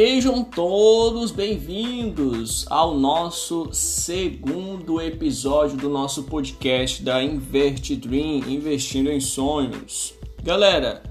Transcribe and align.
Sejam 0.00 0.44
todos 0.44 1.32
bem-vindos 1.32 2.64
ao 2.70 2.96
nosso 2.96 3.68
segundo 3.72 5.00
episódio 5.00 5.76
do 5.76 5.88
nosso 5.88 6.22
podcast 6.22 7.02
da 7.02 7.20
Invert 7.20 7.96
Dream, 7.96 8.48
investindo 8.48 9.10
em 9.10 9.18
sonhos. 9.18 10.14
Galera, 10.40 11.02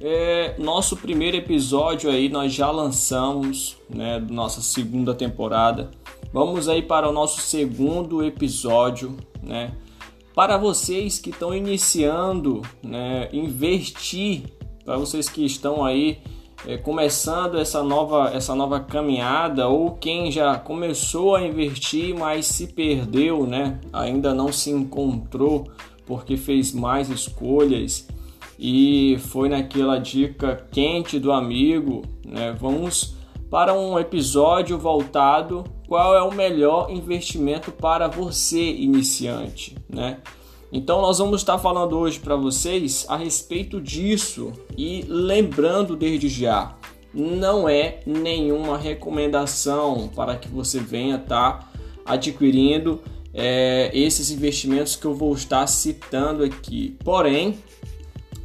é, 0.00 0.56
nosso 0.58 0.96
primeiro 0.96 1.36
episódio 1.36 2.10
aí 2.10 2.28
nós 2.28 2.52
já 2.52 2.68
lançamos, 2.72 3.76
né, 3.88 4.18
nossa 4.18 4.60
segunda 4.60 5.14
temporada. 5.14 5.92
Vamos 6.32 6.68
aí 6.68 6.82
para 6.82 7.08
o 7.08 7.12
nosso 7.12 7.40
segundo 7.40 8.24
episódio, 8.24 9.16
né? 9.40 9.72
Para 10.34 10.56
vocês 10.56 11.16
que 11.16 11.30
estão 11.30 11.54
iniciando, 11.54 12.60
né, 12.82 13.28
investir, 13.32 14.42
para 14.84 14.96
vocês 14.96 15.28
que 15.28 15.44
estão 15.46 15.84
aí 15.84 16.18
é, 16.66 16.76
começando 16.76 17.58
essa 17.58 17.82
nova, 17.82 18.30
essa 18.34 18.54
nova 18.54 18.80
caminhada 18.80 19.68
ou 19.68 19.92
quem 19.92 20.30
já 20.30 20.58
começou 20.58 21.34
a 21.34 21.42
investir, 21.42 22.16
mas 22.16 22.46
se 22.46 22.68
perdeu, 22.68 23.46
né? 23.46 23.80
Ainda 23.92 24.32
não 24.32 24.52
se 24.52 24.70
encontrou 24.70 25.70
porque 26.06 26.36
fez 26.36 26.72
mais 26.72 27.08
escolhas 27.10 28.06
e 28.58 29.16
foi 29.18 29.48
naquela 29.48 29.98
dica 29.98 30.66
quente 30.70 31.18
do 31.18 31.32
amigo, 31.32 32.02
né? 32.24 32.54
Vamos 32.58 33.16
para 33.50 33.74
um 33.74 33.98
episódio 33.98 34.78
voltado 34.78 35.64
qual 35.88 36.14
é 36.14 36.22
o 36.22 36.32
melhor 36.32 36.90
investimento 36.90 37.70
para 37.70 38.08
você 38.08 38.70
iniciante, 38.70 39.76
né? 39.88 40.18
Então 40.72 41.02
nós 41.02 41.18
vamos 41.18 41.42
estar 41.42 41.58
falando 41.58 41.98
hoje 41.98 42.18
para 42.18 42.34
vocês 42.34 43.04
a 43.06 43.14
respeito 43.14 43.78
disso 43.78 44.52
e 44.74 45.04
lembrando 45.06 45.94
desde 45.94 46.30
já, 46.30 46.74
não 47.12 47.68
é 47.68 48.00
nenhuma 48.06 48.78
recomendação 48.78 50.08
para 50.16 50.34
que 50.34 50.48
você 50.48 50.80
venha 50.80 51.16
estar 51.16 51.58
tá 51.58 51.68
adquirindo 52.06 53.02
é, 53.34 53.90
esses 53.92 54.30
investimentos 54.30 54.96
que 54.96 55.04
eu 55.04 55.14
vou 55.14 55.34
estar 55.34 55.66
citando 55.66 56.42
aqui. 56.42 56.96
Porém, 57.04 57.58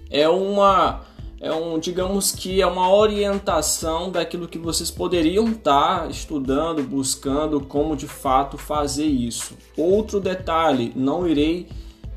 é 0.09 0.27
uma 0.27 1.07
é 1.39 1.53
um, 1.53 1.79
digamos 1.79 2.31
que 2.31 2.61
é 2.61 2.67
uma 2.67 2.91
orientação 2.91 4.09
daquilo 4.09 4.47
que 4.47 4.57
vocês 4.57 4.91
poderiam 4.91 5.47
estar 5.49 6.01
tá 6.01 6.07
estudando, 6.07 6.83
buscando 6.83 7.61
como 7.61 7.95
de 7.95 8.07
fato 8.07 8.57
fazer 8.57 9.05
isso. 9.05 9.55
Outro 9.77 10.19
detalhe, 10.19 10.91
não 10.93 11.25
irei 11.25 11.67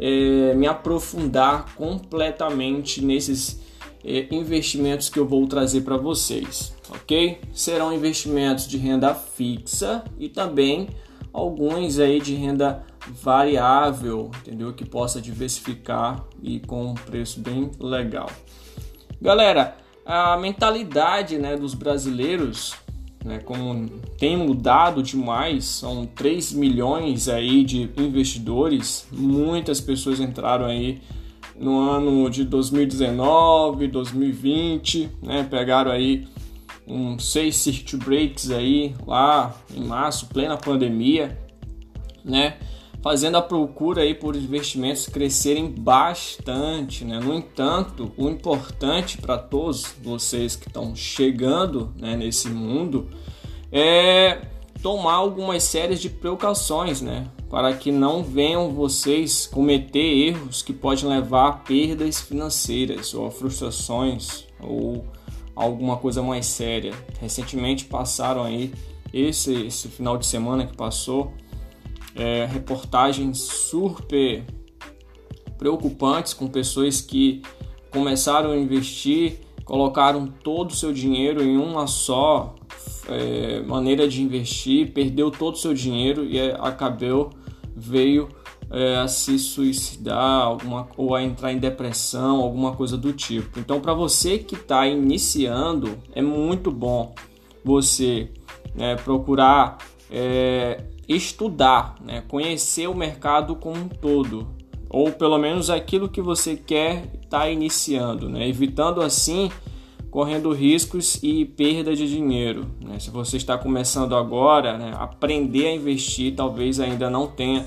é, 0.01 0.55
me 0.55 0.67
aprofundar 0.67 1.75
completamente 1.75 3.05
nesses 3.05 3.61
é, 4.05 4.27
investimentos 4.35 5.11
que 5.11 5.19
eu 5.19 5.27
vou 5.27 5.47
trazer 5.47 5.83
para 5.83 5.97
vocês, 5.97 6.75
ok? 6.89 7.39
Serão 7.53 7.93
investimentos 7.93 8.67
de 8.67 8.79
renda 8.79 9.15
fixa 9.15 10.03
e 10.19 10.29
também 10.29 10.89
alguns 11.33 11.99
aí 11.99 12.21
de 12.21 12.35
renda 12.35 12.83
variável, 13.23 14.31
entendeu? 14.41 14.73
Que 14.73 14.85
possa 14.85 15.21
diversificar 15.21 16.25
e 16.43 16.61
com 16.61 16.87
um 16.87 16.95
preço 16.95 17.41
bem 17.41 17.71
legal. 17.79 18.31
Galera, 19.21 19.77
a 20.05 20.37
mentalidade 20.39 21.39
né, 21.39 21.57
dos 21.57 21.75
brasileiros 21.75 22.75
né, 23.25 23.39
como 23.39 23.89
tem 24.19 24.37
mudado 24.37 25.03
demais, 25.03 25.65
são 25.65 26.07
3 26.07 26.53
milhões 26.53 27.29
aí 27.29 27.65
de 27.65 27.91
investidores, 27.99 29.07
muitas 29.13 29.81
pessoas 29.81 30.21
entraram 30.21 30.67
aí 30.67 31.01
no 31.59 31.79
ano 31.79 32.31
de 32.31 32.45
2019, 32.45 33.89
2020, 33.89 35.11
né, 35.23 35.47
pegaram 35.49 35.91
aí 35.91 36.27
um 36.87 37.19
6 37.19 37.57
circuit 37.57 37.97
breaks 37.99 38.51
aí 38.51 38.95
lá 39.07 39.55
em 39.77 39.85
março, 39.85 40.27
plena 40.27 40.57
pandemia, 40.57 41.39
né, 42.25 42.57
fazendo 43.03 43.37
a 43.37 43.43
procura 43.43 44.03
aí 44.03 44.15
por 44.15 44.37
investimentos 44.37 45.07
crescerem 45.07 45.71
bastante, 45.71 47.05
né? 47.05 47.19
No 47.19 47.35
entanto, 47.35 48.13
o 48.17 48.29
importante 48.29 49.19
para 49.19 49.39
todos 49.39 49.95
vocês 50.03 50.57
que 50.57 50.69
estão 50.69 50.95
chegando 50.95 51.93
né, 51.97 52.17
nesse 52.17 52.49
mundo 52.49 53.09
é 53.73 54.43
tomar 54.83 55.15
algumas 55.15 55.63
séries 55.65 56.01
de 56.01 56.11
precauções, 56.11 57.01
né? 57.01 57.29
Para 57.49 57.75
que 57.75 57.91
não 57.91 58.23
venham 58.23 58.71
vocês 58.71 59.47
cometer 59.47 60.29
erros 60.29 60.63
que 60.63 60.73
podem 60.73 61.07
levar 61.07 61.49
a 61.49 61.53
perdas 61.53 62.21
financeiras 62.21 63.15
ou 63.15 63.27
a 63.27 63.31
frustrações 63.31 64.47
ou 64.61 65.05
alguma 65.55 65.97
coisa 65.97 66.23
mais 66.23 66.47
séria. 66.47 66.95
Recentemente 67.21 67.85
passaram 67.87 68.45
aí 68.45 68.73
esse, 69.13 69.53
esse 69.67 69.89
final 69.89 70.17
de 70.17 70.27
semana 70.27 70.67
que 70.67 70.77
passou 70.77 71.33
é, 72.15 72.47
reportagens 72.47 73.39
super 73.39 74.45
preocupantes 75.59 76.33
com 76.33 76.49
pessoas 76.49 77.01
que 77.01 77.43
começaram 77.91 78.53
a 78.53 78.57
investir, 78.57 79.41
colocaram 79.65 80.27
todo 80.27 80.71
o 80.71 80.75
seu 80.75 80.93
dinheiro 80.93 81.43
em 81.43 81.57
uma 81.57 81.87
só 81.87 82.55
é, 83.09 83.61
maneira 83.63 84.09
de 84.09 84.23
investir, 84.23 84.93
perdeu 84.93 85.31
todo 85.31 85.55
o 85.55 85.59
seu 85.59 85.75
dinheiro 85.75 86.25
e 86.25 86.39
é, 86.39 86.57
acabou 86.61 87.31
veio 87.77 88.29
é, 88.71 88.99
a 88.99 89.09
se 89.09 89.39
suicidar 89.39 90.43
alguma, 90.43 90.89
ou 90.97 91.15
a 91.15 91.23
entrar 91.23 91.53
em 91.53 91.59
depressão, 91.59 92.41
alguma 92.41 92.73
coisa 92.75 92.97
do 92.97 93.13
tipo. 93.13 93.59
Então, 93.59 93.81
para 93.81 93.93
você 93.93 94.39
que 94.39 94.55
está 94.55 94.87
iniciando, 94.87 95.99
é 96.15 96.23
muito 96.23 96.71
bom 96.71 97.15
você 97.65 98.31
né, 98.75 98.97
procurar 98.97 99.79
é, 100.11 100.85
estudar, 101.15 101.97
né? 102.01 102.23
conhecer 102.29 102.89
o 102.89 102.95
mercado 102.95 103.57
como 103.57 103.77
um 103.77 103.89
todo, 103.89 104.49
ou 104.89 105.11
pelo 105.11 105.39
menos 105.39 105.69
aquilo 105.69 106.09
que 106.09 106.23
você 106.23 106.57
quer 106.57 107.11
estar 107.15 107.41
tá 107.41 107.51
iniciando, 107.51 108.29
né? 108.29 108.49
evitando 108.49 109.01
assim 109.01 109.51
correndo 110.11 110.53
riscos 110.53 111.21
e 111.23 111.45
perda 111.45 111.95
de 111.95 112.09
dinheiro. 112.09 112.67
Né? 112.85 112.99
Se 112.99 113.11
você 113.11 113.37
está 113.37 113.57
começando 113.57 114.17
agora, 114.17 114.77
né, 114.77 114.93
aprender 114.97 115.69
a 115.69 115.75
investir, 115.75 116.35
talvez 116.35 116.81
ainda 116.81 117.09
não 117.09 117.29
tenha 117.29 117.65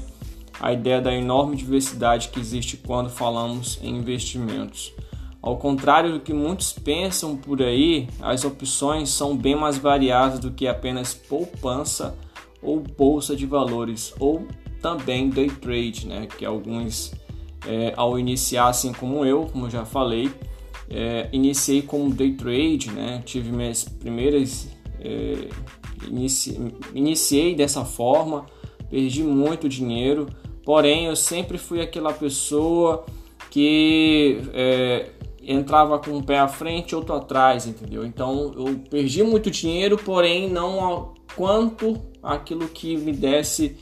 a 0.60 0.74
ideia 0.74 1.02
da 1.02 1.14
enorme 1.14 1.56
diversidade 1.56 2.30
que 2.30 2.40
existe 2.40 2.78
quando 2.78 3.10
falamos 3.10 3.80
em 3.82 3.96
investimentos. 3.96 4.94
Ao 5.42 5.58
contrário 5.58 6.14
do 6.14 6.20
que 6.20 6.34
muitos 6.34 6.72
pensam 6.72 7.36
por 7.36 7.62
aí, 7.62 8.08
as 8.22 8.46
opções 8.46 9.10
são 9.10 9.36
bem 9.36 9.56
mais 9.56 9.78
variadas 9.78 10.40
do 10.40 10.52
que 10.52 10.68
apenas 10.68 11.14
poupança 11.14 12.16
ou 12.64 12.80
bolsa 12.80 13.36
de 13.36 13.46
valores, 13.46 14.14
ou 14.20 14.48
também 14.82 15.30
day 15.30 15.50
trade, 15.50 16.08
né? 16.08 16.28
Que 16.38 16.46
alguns, 16.46 17.14
é, 17.68 17.94
ao 17.96 18.18
iniciar, 18.20 18.68
assim 18.68 18.92
como 18.94 19.26
eu, 19.26 19.46
como 19.46 19.70
já 19.70 19.86
falei, 19.86 20.30
é, 20.90 21.30
iniciei 21.32 21.82
como 21.82 22.14
day 22.14 22.34
trade, 22.34 22.92
né? 22.92 23.22
Tive 23.26 23.52
minhas 23.52 23.84
primeiras. 23.84 24.68
É, 25.00 25.48
inici, 26.08 26.58
iniciei 26.94 27.56
dessa 27.56 27.84
forma, 27.86 28.46
perdi 28.90 29.24
muito 29.24 29.68
dinheiro, 29.68 30.28
porém 30.64 31.06
eu 31.06 31.16
sempre 31.16 31.58
fui 31.58 31.82
aquela 31.82 32.14
pessoa 32.14 33.06
que 33.50 34.40
é, 34.54 35.10
entrava 35.42 36.00
com 36.00 36.12
um 36.12 36.22
pé 36.22 36.40
à 36.40 36.48
frente 36.48 36.96
outro 36.96 37.16
atrás, 37.16 37.66
entendeu? 37.66 38.06
Então 38.06 38.54
eu 38.56 38.80
perdi 38.90 39.24
muito 39.24 39.52
dinheiro, 39.52 39.98
porém 39.98 40.50
não 40.50 41.14
quanto 41.36 42.00
aquilo 42.22 42.68
que 42.68 42.96
me 42.98 43.12
desse, 43.12 43.78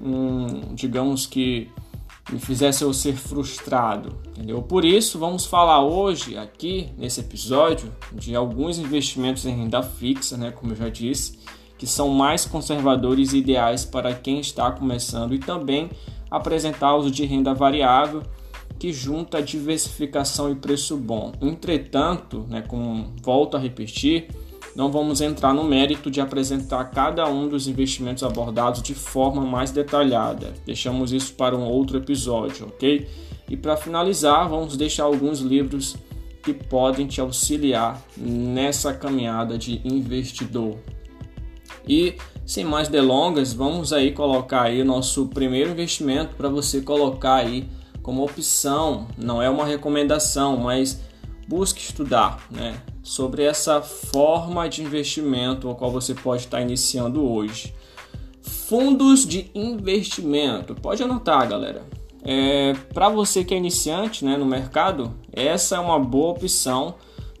um, 0.00 0.74
digamos 0.74 1.26
que 1.26 1.70
me 2.30 2.38
fizesse 2.38 2.82
eu 2.82 2.92
ser 2.92 3.14
frustrado, 3.14 4.16
entendeu? 4.28 4.62
Por 4.62 4.84
isso, 4.84 5.18
vamos 5.18 5.44
falar 5.44 5.84
hoje 5.84 6.38
aqui 6.38 6.88
nesse 6.96 7.20
episódio 7.20 7.92
de 8.12 8.34
alguns 8.34 8.78
investimentos 8.78 9.44
em 9.44 9.54
renda 9.54 9.82
fixa, 9.82 10.36
né, 10.36 10.50
como 10.50 10.72
eu 10.72 10.76
já 10.76 10.88
disse, 10.88 11.38
que 11.76 11.86
são 11.86 12.08
mais 12.08 12.46
conservadores 12.46 13.32
e 13.32 13.38
ideais 13.38 13.84
para 13.84 14.14
quem 14.14 14.40
está 14.40 14.70
começando 14.72 15.34
e 15.34 15.38
também 15.38 15.90
apresentar 16.30 16.96
os 16.96 17.12
de 17.12 17.26
renda 17.26 17.52
variável 17.52 18.22
que 18.78 18.92
junta 18.92 19.42
diversificação 19.42 20.50
e 20.50 20.54
preço 20.54 20.96
bom. 20.96 21.32
Entretanto, 21.40 22.46
né, 22.48 22.62
como 22.62 23.12
volto 23.22 23.56
a 23.56 23.60
repetir, 23.60 24.28
não 24.74 24.90
vamos 24.90 25.20
entrar 25.20 25.54
no 25.54 25.62
mérito 25.62 26.10
de 26.10 26.20
apresentar 26.20 26.84
cada 26.86 27.26
um 27.28 27.48
dos 27.48 27.68
investimentos 27.68 28.22
abordados 28.24 28.82
de 28.82 28.94
forma 28.94 29.42
mais 29.42 29.70
detalhada. 29.70 30.52
Deixamos 30.66 31.12
isso 31.12 31.34
para 31.34 31.56
um 31.56 31.64
outro 31.64 31.96
episódio, 31.96 32.66
ok? 32.66 33.08
E 33.48 33.56
para 33.56 33.76
finalizar, 33.76 34.48
vamos 34.48 34.76
deixar 34.76 35.04
alguns 35.04 35.40
livros 35.40 35.96
que 36.42 36.52
podem 36.52 37.06
te 37.06 37.20
auxiliar 37.20 38.02
nessa 38.16 38.92
caminhada 38.92 39.56
de 39.56 39.80
investidor. 39.84 40.76
E 41.86 42.16
sem 42.44 42.64
mais 42.64 42.88
delongas, 42.88 43.52
vamos 43.52 43.92
aí 43.92 44.12
colocar 44.12 44.62
aí 44.62 44.82
o 44.82 44.84
nosso 44.84 45.26
primeiro 45.28 45.70
investimento 45.70 46.34
para 46.34 46.48
você 46.48 46.80
colocar 46.80 47.36
aí 47.36 47.68
como 48.02 48.24
opção. 48.24 49.06
Não 49.16 49.40
é 49.40 49.48
uma 49.48 49.64
recomendação, 49.64 50.56
mas 50.56 51.00
busque 51.48 51.80
estudar, 51.80 52.46
né? 52.50 52.74
Sobre 53.04 53.44
essa 53.44 53.82
forma 53.82 54.66
de 54.66 54.82
investimento 54.82 55.70
a 55.70 55.74
qual 55.74 55.90
você 55.90 56.14
pode 56.14 56.44
estar 56.44 56.62
iniciando 56.62 57.22
hoje. 57.22 57.74
Fundos 58.40 59.26
de 59.26 59.50
investimento. 59.54 60.74
Pode 60.74 61.02
anotar, 61.02 61.46
galera. 61.46 61.82
É, 62.24 62.72
Para 62.94 63.10
você 63.10 63.44
que 63.44 63.52
é 63.52 63.58
iniciante 63.58 64.24
né, 64.24 64.38
no 64.38 64.46
mercado, 64.46 65.12
essa 65.30 65.76
é 65.76 65.78
uma 65.78 65.98
boa 65.98 66.30
opção 66.30 66.94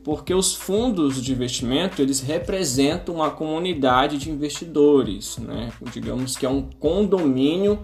porque 0.04 0.34
os 0.34 0.54
fundos 0.54 1.20
de 1.20 1.32
investimento 1.32 2.02
eles 2.02 2.20
representam 2.20 3.14
uma 3.14 3.30
comunidade 3.30 4.18
de 4.18 4.30
investidores, 4.30 5.38
né? 5.38 5.72
digamos 5.90 6.36
que 6.36 6.44
é 6.44 6.48
um 6.48 6.60
condomínio 6.78 7.78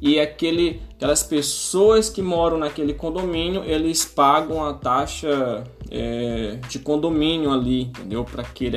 e 0.00 0.18
aquele, 0.18 0.80
aquelas 0.96 1.22
pessoas 1.22 2.08
que 2.08 2.22
moram 2.22 2.56
naquele 2.56 2.94
condomínio 2.94 3.62
eles 3.62 4.06
pagam 4.06 4.64
a 4.64 4.72
taxa 4.72 5.62
é, 5.90 6.58
de 6.68 6.78
condomínio 6.78 7.50
ali, 7.50 7.82
entendeu? 7.82 8.24
Para 8.24 8.44
que, 8.44 8.70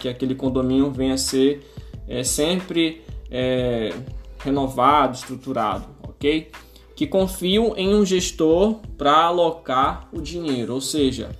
que 0.00 0.08
aquele 0.08 0.34
condomínio 0.34 0.90
venha 0.90 1.14
a 1.14 1.18
ser 1.18 1.66
é, 2.06 2.22
sempre 2.22 3.02
é, 3.30 3.94
renovado, 4.38 5.16
estruturado, 5.16 5.88
ok? 6.02 6.50
Que 6.94 7.06
confiam 7.06 7.74
em 7.76 7.94
um 7.94 8.04
gestor 8.04 8.74
para 8.98 9.24
alocar 9.24 10.08
o 10.12 10.20
dinheiro, 10.20 10.74
ou 10.74 10.80
seja, 10.80 11.30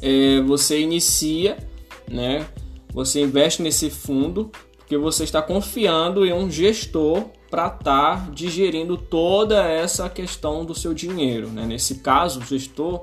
é, 0.00 0.40
você 0.40 0.80
inicia, 0.80 1.58
né? 2.10 2.46
Você 2.94 3.20
investe 3.20 3.60
nesse 3.62 3.90
fundo 3.90 4.50
porque 4.88 4.96
você 4.96 5.22
está 5.22 5.42
confiando 5.42 6.24
em 6.24 6.32
um 6.32 6.50
gestor 6.50 7.26
para 7.50 7.66
estar 7.66 7.80
tá 8.24 8.30
digerindo 8.32 8.96
toda 8.96 9.62
essa 9.68 10.08
questão 10.08 10.64
do 10.64 10.74
seu 10.74 10.94
dinheiro. 10.94 11.48
Né? 11.48 11.66
Nesse 11.66 11.96
caso, 11.96 12.40
o 12.40 12.44
gestor 12.44 13.02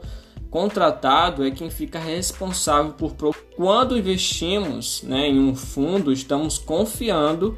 contratado 0.56 1.44
é 1.44 1.52
quem 1.52 1.69
fica 1.69 2.00
responsável 2.00 2.94
por 2.94 3.13
quando 3.57 3.98
investimos 3.98 5.04
né, 5.04 5.28
em 5.28 5.38
um 5.38 5.54
fundo, 5.54 6.13
estamos 6.13 6.57
confiando 6.57 7.57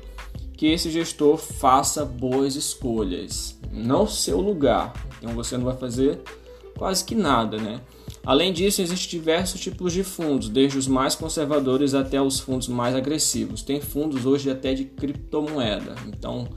que 0.54 0.66
esse 0.66 0.90
gestor 0.90 1.38
faça 1.38 2.04
boas 2.04 2.56
escolhas 2.56 3.56
no 3.72 4.08
seu 4.08 4.42
lugar. 4.42 4.94
Então 5.20 5.36
você 5.36 5.56
não 5.56 5.66
vai 5.66 5.78
fazer 5.78 6.24
quase 6.76 7.06
que 7.06 7.14
nada, 7.14 7.58
né? 7.58 7.82
Além 8.26 8.52
disso, 8.52 8.82
existem 8.82 9.20
diversos 9.20 9.62
tipos 9.62 9.94
de 9.94 10.04
fundos, 10.04 10.50
desde 10.50 10.80
os 10.80 10.88
mais 10.88 11.14
conservadores 11.14 11.94
até 11.94 12.20
os 12.20 12.40
fundos 12.40 12.68
mais 12.68 12.96
agressivos. 12.96 13.62
Tem 13.62 13.80
fundos 13.80 14.26
hoje 14.26 14.50
até 14.50 14.74
de 14.74 14.86
criptomoeda. 14.86 15.94
Então, 16.08 16.48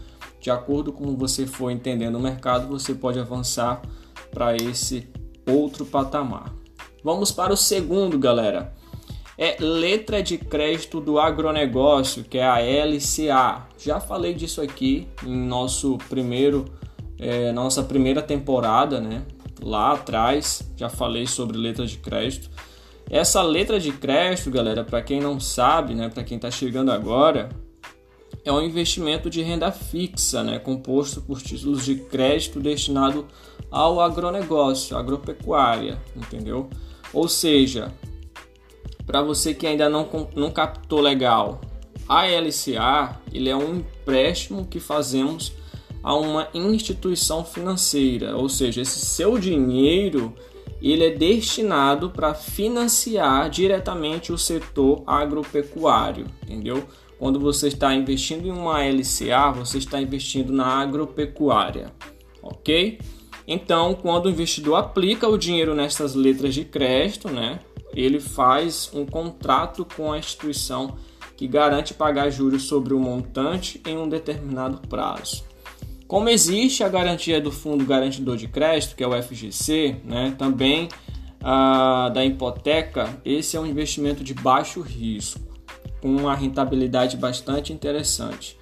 de 0.41 0.51
acordo 0.51 0.91
com 0.91 1.15
você 1.19 1.47
for 1.47 1.71
entendendo 1.71 2.15
o 2.15 2.21
mercado, 2.21 2.67
você 2.67 2.95
pode 2.95 3.19
avançar 3.19 3.83
para 4.33 4.57
esse 4.57 5.07
outro 5.49 5.85
patamar. 5.85 6.53
Vamos 7.03 7.31
para 7.31 7.53
o 7.53 7.57
segundo, 7.57 8.19
galera. 8.19 8.73
É 9.39 9.57
letra 9.59 10.23
de 10.23 10.37
crédito 10.37 11.01
do 11.01 11.19
agronegócio, 11.19 12.25
que 12.25 12.39
é 12.39 12.47
a 12.47 12.59
LCA. 12.59 13.67
Já 13.79 13.99
falei 13.99 14.35
disso 14.35 14.61
aqui 14.61 15.09
em 15.25 15.35
nosso 15.35 15.97
primeiro, 16.09 16.67
é, 17.19 17.51
nossa 17.53 17.83
primeira 17.83 18.21
temporada, 18.21 19.01
né? 19.01 19.23
lá 19.63 19.93
atrás, 19.93 20.63
já 20.77 20.89
falei 20.89 21.27
sobre 21.27 21.57
letra 21.57 21.87
de 21.87 21.99
crédito. 21.99 22.51
Essa 23.09 23.43
letra 23.43 23.79
de 23.79 23.93
crédito, 23.93 24.51
galera, 24.51 24.85
para 24.85 25.03
quem 25.03 25.21
não 25.21 25.41
sabe, 25.41 25.95
né, 25.95 26.09
para 26.09 26.23
quem 26.23 26.37
está 26.37 26.51
chegando 26.51 26.93
agora, 26.93 27.49
é 28.45 28.53
um 28.53 28.63
investimento 28.63 29.29
de 29.29 29.43
renda 29.43 29.71
fixa, 29.71 30.43
né, 30.43 30.59
composto 30.59 31.21
por 31.21 31.41
títulos 31.43 31.85
de 31.85 31.97
crédito 31.97 32.61
destinado 32.61 33.27
ao 33.71 34.01
agronegócio, 34.01 34.97
agropecuária, 34.97 36.01
entendeu? 36.17 36.69
Ou 37.13 37.29
seja, 37.29 37.93
para 39.07 39.23
você 39.23 39.53
que 39.53 39.67
ainda 39.67 39.89
não, 39.89 40.09
não 40.35 40.51
captou 40.51 41.01
legal, 41.01 41.61
a 42.09 42.27
LCA 42.27 43.21
ele 43.33 43.49
é 43.49 43.57
um 43.57 43.77
empréstimo 43.77 44.67
que 44.67 44.81
fazemos 44.81 45.53
a 46.03 46.15
uma 46.15 46.49
instituição 46.55 47.45
financeira, 47.45 48.37
ou 48.37 48.49
seja, 48.49 48.81
esse 48.81 49.01
seu 49.01 49.39
dinheiro 49.39 50.35
ele 50.81 51.05
é 51.05 51.11
destinado 51.11 52.11
para 52.11 52.33
financiar 52.33 53.51
diretamente 53.51 54.33
o 54.33 54.39
setor 54.39 55.03
agropecuário, 55.07 56.27
entendeu? 56.43 56.87
Quando 57.21 57.39
você 57.39 57.69
está 57.69 57.95
investindo 57.95 58.47
em 58.47 58.51
uma 58.51 58.83
LCA, 58.83 59.53
você 59.55 59.77
está 59.77 60.01
investindo 60.01 60.55
na 60.55 60.65
agropecuária, 60.65 61.93
ok? 62.43 62.99
Então, 63.47 63.93
quando 63.93 64.25
o 64.25 64.31
investidor 64.31 64.77
aplica 64.77 65.29
o 65.29 65.37
dinheiro 65.37 65.75
nessas 65.75 66.15
letras 66.15 66.55
de 66.55 66.65
crédito, 66.65 67.29
né, 67.29 67.61
ele 67.93 68.19
faz 68.21 68.91
um 68.95 69.05
contrato 69.05 69.87
com 69.95 70.11
a 70.11 70.19
instituição 70.19 70.97
que 71.37 71.47
garante 71.47 71.93
pagar 71.93 72.31
juros 72.31 72.63
sobre 72.63 72.95
o 72.95 72.99
montante 72.99 73.83
em 73.87 73.99
um 73.99 74.09
determinado 74.09 74.79
prazo. 74.89 75.45
Como 76.09 76.31
existe 76.31 76.83
a 76.83 76.89
garantia 76.89 77.39
do 77.39 77.53
Fundo 77.53 77.85
Garantidor 77.85 78.39
de 78.39 78.49
Crédito, 78.49 78.97
que 78.97 79.05
é 79.05 79.07
o 79.07 79.23
FGC, 79.23 79.97
né, 80.05 80.35
também 80.39 80.89
a, 81.43 82.09
da 82.09 82.25
hipoteca, 82.25 83.21
esse 83.27 83.59
é 83.59 83.61
um 83.61 83.67
investimento 83.67 84.25
de 84.25 84.33
baixo 84.33 84.81
risco, 84.81 85.50
com 86.01 86.09
uma 86.09 86.35
rentabilidade 86.35 87.17
bastante 87.17 87.73
interessante. 87.73 88.59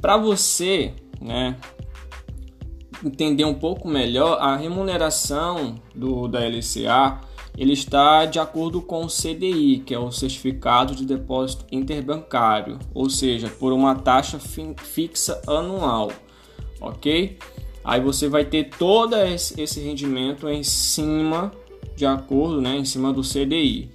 Para 0.00 0.16
você 0.16 0.94
né, 1.20 1.56
entender 3.04 3.44
um 3.44 3.54
pouco 3.54 3.88
melhor, 3.88 4.38
a 4.40 4.56
remuneração 4.56 5.76
do, 5.94 6.28
da 6.28 6.40
LCA 6.40 7.20
ele 7.56 7.72
está 7.72 8.24
de 8.24 8.38
acordo 8.38 8.80
com 8.80 9.04
o 9.04 9.08
CDI, 9.08 9.82
que 9.84 9.92
é 9.92 9.98
o 9.98 10.12
Certificado 10.12 10.94
de 10.94 11.04
Depósito 11.04 11.66
Interbancário, 11.72 12.78
ou 12.94 13.10
seja, 13.10 13.48
por 13.48 13.72
uma 13.72 13.96
taxa 13.96 14.38
fixa 14.38 15.42
anual 15.44 16.12
ok? 16.80 17.38
Aí 17.84 18.00
você 18.00 18.28
vai 18.28 18.44
ter 18.44 18.70
todo 18.70 19.14
esse 19.16 19.80
rendimento 19.80 20.48
em 20.48 20.62
cima, 20.62 21.52
de 21.96 22.04
acordo, 22.06 22.60
né, 22.60 22.76
em 22.76 22.84
cima 22.84 23.12
do 23.12 23.22
CDI. 23.22 23.90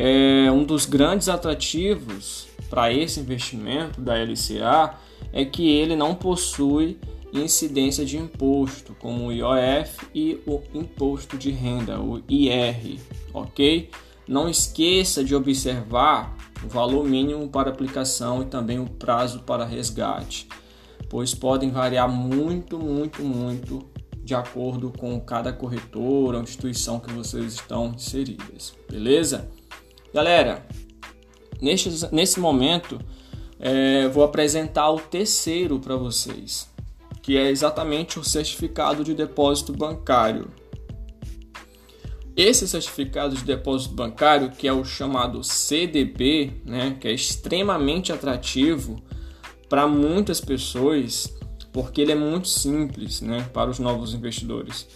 É, 0.00 0.50
um 0.52 0.64
dos 0.64 0.86
grandes 0.86 1.28
atrativos 1.28 2.46
para 2.70 2.92
esse 2.92 3.18
investimento 3.18 4.00
da 4.00 4.14
LCA 4.14 4.94
é 5.32 5.44
que 5.44 5.68
ele 5.68 5.96
não 5.96 6.14
possui 6.14 6.98
incidência 7.32 8.04
de 8.04 8.16
imposto, 8.16 8.94
como 8.98 9.26
o 9.26 9.32
IOF 9.32 10.06
e 10.14 10.40
o 10.46 10.62
imposto 10.72 11.36
de 11.36 11.50
renda, 11.50 12.00
o 12.00 12.22
IR, 12.28 13.00
ok? 13.34 13.90
Não 14.26 14.48
esqueça 14.48 15.24
de 15.24 15.34
observar 15.34 16.36
o 16.64 16.68
valor 16.68 17.04
mínimo 17.04 17.48
para 17.48 17.70
aplicação 17.70 18.42
e 18.42 18.44
também 18.46 18.78
o 18.78 18.86
prazo 18.86 19.40
para 19.40 19.64
resgate 19.64 20.46
pois 21.08 21.34
podem 21.34 21.70
variar 21.70 22.08
muito, 22.08 22.78
muito, 22.78 23.22
muito 23.22 23.86
de 24.22 24.34
acordo 24.34 24.92
com 24.96 25.18
cada 25.20 25.52
corretora 25.52 26.36
ou 26.36 26.42
instituição 26.42 27.00
que 27.00 27.10
vocês 27.12 27.54
estão 27.54 27.94
inseridas, 27.94 28.74
beleza? 28.90 29.48
Galera, 30.12 30.66
neste, 31.60 31.90
nesse 32.12 32.40
momento 32.40 32.98
é, 33.60 34.08
vou 34.08 34.24
apresentar 34.24 34.90
o 34.90 35.00
terceiro 35.00 35.78
para 35.78 35.96
vocês, 35.96 36.68
que 37.22 37.36
é 37.36 37.50
exatamente 37.50 38.18
o 38.18 38.24
certificado 38.24 39.04
de 39.04 39.14
depósito 39.14 39.72
bancário. 39.72 40.50
Esse 42.36 42.68
certificado 42.68 43.34
de 43.34 43.42
depósito 43.42 43.94
bancário, 43.94 44.50
que 44.50 44.68
é 44.68 44.72
o 44.72 44.84
chamado 44.84 45.42
CDB, 45.42 46.52
né, 46.64 46.96
que 47.00 47.08
é 47.08 47.12
extremamente 47.12 48.12
atrativo, 48.12 49.02
para 49.68 49.86
muitas 49.88 50.40
pessoas, 50.40 51.36
porque 51.72 52.00
ele 52.00 52.12
é 52.12 52.14
muito 52.14 52.48
simples 52.48 53.20
né, 53.20 53.46
para 53.52 53.68
os 53.68 53.78
novos 53.78 54.14
investidores, 54.14 54.86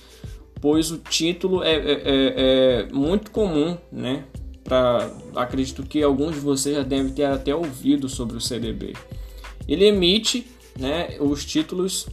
pois 0.61 0.93
o 0.93 0.99
título 0.99 1.65
é, 1.65 1.75
é, 1.75 1.93
é, 1.93 2.83
é 2.87 2.89
muito 2.93 3.33
comum, 3.33 3.77
né? 3.91 4.25
Acredito 5.35 5.83
que 5.83 6.03
alguns 6.03 6.35
de 6.35 6.41
vocês 6.41 6.77
já 6.77 6.83
devem 6.83 7.13
ter 7.13 7.25
até 7.25 7.55
ouvido 7.55 8.09
sobre 8.09 8.37
o 8.37 8.41
CDB. 8.41 8.95
Ele 9.69 9.87
emite 9.87 10.47
né, 10.79 11.17
os 11.21 11.45
títulos 11.45 12.07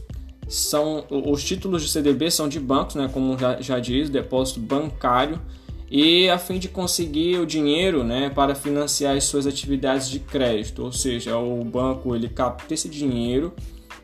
são 0.48 1.04
os 1.08 1.44
títulos 1.44 1.82
de 1.82 1.88
CDB 1.88 2.30
são 2.30 2.48
de 2.48 2.58
bancos, 2.58 2.96
né, 2.96 3.08
como 3.12 3.38
já, 3.38 3.60
já 3.60 3.78
diz, 3.78 4.10
depósito 4.10 4.58
bancário 4.60 5.40
e 5.88 6.28
a 6.28 6.38
fim 6.38 6.58
de 6.58 6.68
conseguir 6.68 7.38
o 7.38 7.46
dinheiro 7.46 8.04
né, 8.04 8.30
para 8.30 8.54
financiar 8.54 9.16
as 9.16 9.24
suas 9.24 9.46
atividades 9.46 10.08
de 10.08 10.20
crédito, 10.20 10.84
ou 10.84 10.92
seja, 10.92 11.36
o 11.36 11.64
banco 11.64 12.14
ele 12.14 12.28
capta 12.28 12.74
esse 12.74 12.88
dinheiro 12.88 13.52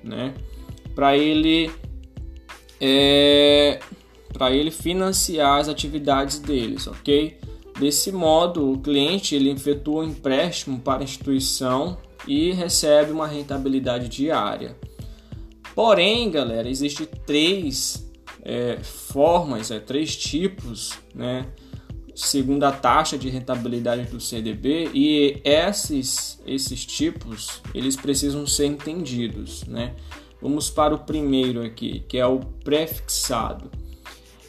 né, 0.03 0.35
para 0.95 1.17
ele 1.17 1.71
é, 2.81 3.81
para 4.33 4.51
ele 4.53 4.71
financiar 4.71 5.59
as 5.59 5.69
atividades 5.69 6.39
deles, 6.39 6.87
ok? 6.87 7.39
Desse 7.79 8.11
modo, 8.11 8.73
o 8.73 8.79
cliente 8.79 9.35
ele 9.35 9.51
efetua 9.51 10.03
um 10.03 10.09
empréstimo 10.09 10.81
para 10.81 11.01
a 11.01 11.05
instituição 11.05 11.99
e 12.27 12.53
recebe 12.53 13.13
uma 13.13 13.27
rentabilidade 13.27 14.09
diária. 14.09 14.77
Porém, 15.75 16.31
galera, 16.31 16.69
existem 16.71 17.07
três 17.27 18.11
é, 18.43 18.79
formas, 18.83 19.71
é, 19.71 19.79
três 19.79 20.17
tipos, 20.17 20.99
né? 21.15 21.47
segundo 22.17 22.65
a 22.65 22.73
taxa 22.73 23.19
de 23.19 23.29
rentabilidade 23.29 24.05
do 24.05 24.19
CDB 24.19 24.91
e 24.95 25.39
esses 25.45 26.41
esses 26.47 26.87
tipos 26.87 27.61
eles 27.75 27.95
precisam 27.95 28.47
ser 28.47 28.65
entendidos, 28.65 29.65
né? 29.65 29.95
Vamos 30.41 30.71
para 30.71 30.95
o 30.95 30.99
primeiro 30.99 31.63
aqui, 31.63 32.05
que 32.09 32.17
é 32.17 32.27
o 32.27 32.39
prefixado. 32.39 33.71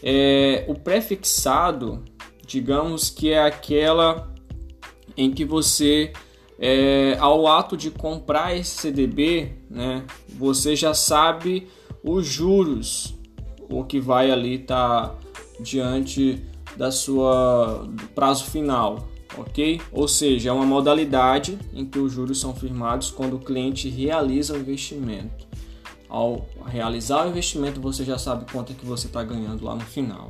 É, 0.01 0.63
o 0.67 0.75
prefixado, 0.75 2.03
digamos 2.47 3.09
que 3.09 3.31
é 3.31 3.43
aquela 3.43 4.33
em 5.15 5.31
que 5.31 5.43
você, 5.43 6.13
é, 6.57 7.17
ao 7.19 7.45
ato 7.45 7.75
de 7.75 7.91
comprar 7.91 8.55
esse 8.55 8.77
CDB, 8.77 9.51
né, 9.69 10.05
você 10.29 10.75
já 10.75 10.93
sabe 10.93 11.67
os 12.03 12.25
juros, 12.25 13.13
o 13.69 13.83
que 13.83 13.99
vai 13.99 14.31
ali 14.31 14.55
estar 14.55 15.09
tá 15.09 15.15
diante 15.59 16.41
da 16.77 16.91
sua 16.91 17.89
prazo 18.15 18.45
final, 18.45 19.07
ok? 19.37 19.81
Ou 19.91 20.07
seja, 20.07 20.49
é 20.49 20.53
uma 20.53 20.65
modalidade 20.65 21.57
em 21.73 21.83
que 21.83 21.99
os 21.99 22.13
juros 22.13 22.39
são 22.39 22.55
firmados 22.55 23.09
quando 23.09 23.35
o 23.35 23.39
cliente 23.39 23.89
realiza 23.89 24.53
o 24.53 24.57
investimento. 24.57 25.47
Ao 26.07 26.47
realizar 26.65 27.25
o 27.25 27.29
investimento, 27.29 27.81
você 27.81 28.05
já 28.05 28.17
sabe 28.17 28.49
quanto 28.49 28.71
é 28.71 28.75
que 28.75 28.85
você 28.85 29.07
está 29.07 29.23
ganhando 29.23 29.65
lá 29.65 29.75
no 29.75 29.81
final. 29.81 30.29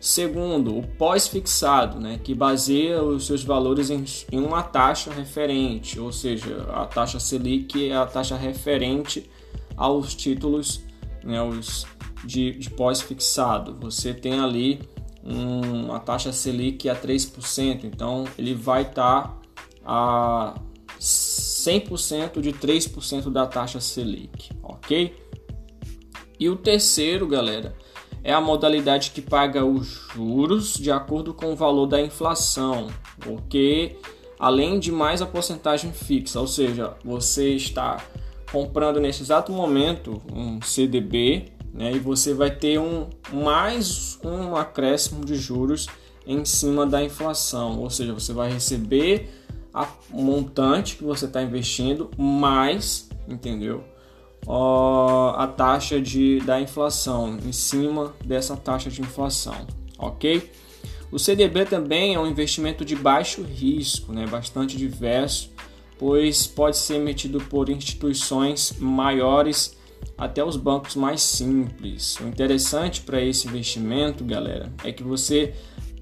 Segundo, 0.00 0.78
o 0.78 0.82
pós-fixado, 0.82 2.00
né, 2.00 2.18
que 2.24 2.34
baseia 2.34 3.02
os 3.02 3.26
seus 3.26 3.44
valores 3.44 3.90
em, 3.90 4.02
em, 4.32 4.40
uma 4.40 4.62
taxa 4.62 5.12
referente, 5.12 6.00
ou 6.00 6.10
seja, 6.10 6.62
a 6.72 6.86
taxa 6.86 7.20
Selic 7.20 7.90
é 7.90 7.94
a 7.94 8.06
taxa 8.06 8.34
referente 8.34 9.30
aos 9.76 10.14
títulos 10.14 10.82
né, 11.22 11.42
os 11.42 11.86
de, 12.24 12.52
de 12.52 12.70
pós-fixado. 12.70 13.76
Você 13.80 14.14
tem 14.14 14.40
ali 14.40 14.80
um, 15.22 15.84
uma 15.84 16.00
taxa 16.00 16.32
Selic 16.32 16.88
a 16.88 16.96
3%, 16.96 17.84
então 17.84 18.24
ele 18.38 18.54
vai 18.54 18.82
estar 18.82 19.22
tá 19.22 19.38
a 19.84 20.54
100% 20.98 22.40
de 22.40 22.52
3% 22.52 23.30
da 23.30 23.46
taxa 23.46 23.80
Selic, 23.80 24.50
ok? 24.62 25.14
E 26.38 26.48
o 26.48 26.56
terceiro, 26.56 27.26
galera, 27.26 27.74
é 28.22 28.32
a 28.32 28.40
modalidade 28.40 29.10
que 29.10 29.22
paga 29.22 29.64
os 29.64 29.86
juros 30.14 30.74
de 30.74 30.90
acordo 30.90 31.32
com 31.32 31.52
o 31.52 31.56
valor 31.56 31.86
da 31.86 32.00
inflação, 32.00 32.88
ok? 33.26 33.98
Além 34.38 34.78
de 34.78 34.90
mais 34.90 35.20
a 35.20 35.26
porcentagem 35.26 35.92
fixa, 35.92 36.40
ou 36.40 36.46
seja, 36.46 36.94
você 37.04 37.54
está 37.54 37.98
comprando 38.50 39.00
nesse 39.00 39.22
exato 39.22 39.52
momento 39.52 40.20
um 40.32 40.60
CDB, 40.60 41.52
né, 41.72 41.92
e 41.92 41.98
você 41.98 42.34
vai 42.34 42.50
ter 42.50 42.78
um 42.78 43.08
mais 43.32 44.18
um 44.24 44.56
acréscimo 44.56 45.24
de 45.24 45.36
juros 45.36 45.86
em 46.26 46.44
cima 46.44 46.84
da 46.84 47.02
inflação, 47.02 47.78
ou 47.80 47.88
seja, 47.88 48.12
você 48.12 48.32
vai 48.32 48.52
receber 48.52 49.30
a 49.72 49.86
montante 50.10 50.96
que 50.96 51.04
você 51.04 51.26
está 51.26 51.42
investindo 51.42 52.10
mais, 52.18 53.08
entendeu? 53.28 53.84
A 54.46 55.46
taxa 55.46 56.00
de, 56.00 56.40
da 56.40 56.60
inflação 56.60 57.38
em 57.44 57.52
cima 57.52 58.14
dessa 58.24 58.56
taxa 58.56 58.90
de 58.90 59.00
inflação, 59.00 59.66
ok? 59.98 60.50
O 61.12 61.18
CDB 61.18 61.64
também 61.64 62.14
é 62.14 62.20
um 62.20 62.26
investimento 62.26 62.84
de 62.84 62.94
baixo 62.94 63.42
risco, 63.42 64.12
né, 64.12 64.26
bastante 64.26 64.76
diverso, 64.76 65.50
pois 65.98 66.46
pode 66.46 66.76
ser 66.76 66.94
emitido 66.94 67.40
por 67.40 67.68
instituições 67.68 68.74
maiores 68.78 69.76
até 70.16 70.44
os 70.44 70.56
bancos 70.56 70.96
mais 70.96 71.20
simples. 71.22 72.16
O 72.20 72.28
interessante 72.28 73.02
para 73.02 73.20
esse 73.20 73.48
investimento, 73.48 74.24
galera, 74.24 74.72
é 74.84 74.92
que 74.92 75.02
você 75.02 75.54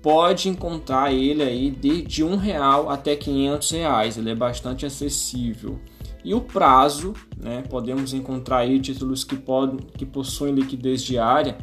pode 0.02 0.48
encontrar 0.48 1.12
ele 1.12 1.42
aí 1.42 1.70
de, 1.70 2.02
de 2.02 2.22
um 2.22 2.36
real 2.36 2.90
até 2.90 3.16
500 3.16 3.70
reais. 3.70 4.16
Ele 4.16 4.30
é 4.30 4.34
bastante 4.34 4.86
acessível. 4.86 5.80
E 6.24 6.34
o 6.34 6.40
prazo, 6.40 7.14
né, 7.36 7.62
podemos 7.68 8.12
encontrar 8.12 8.58
aí 8.58 8.80
títulos 8.80 9.24
que, 9.24 9.36
podem, 9.36 9.78
que 9.96 10.04
possuem 10.04 10.54
liquidez 10.54 11.02
diária, 11.02 11.56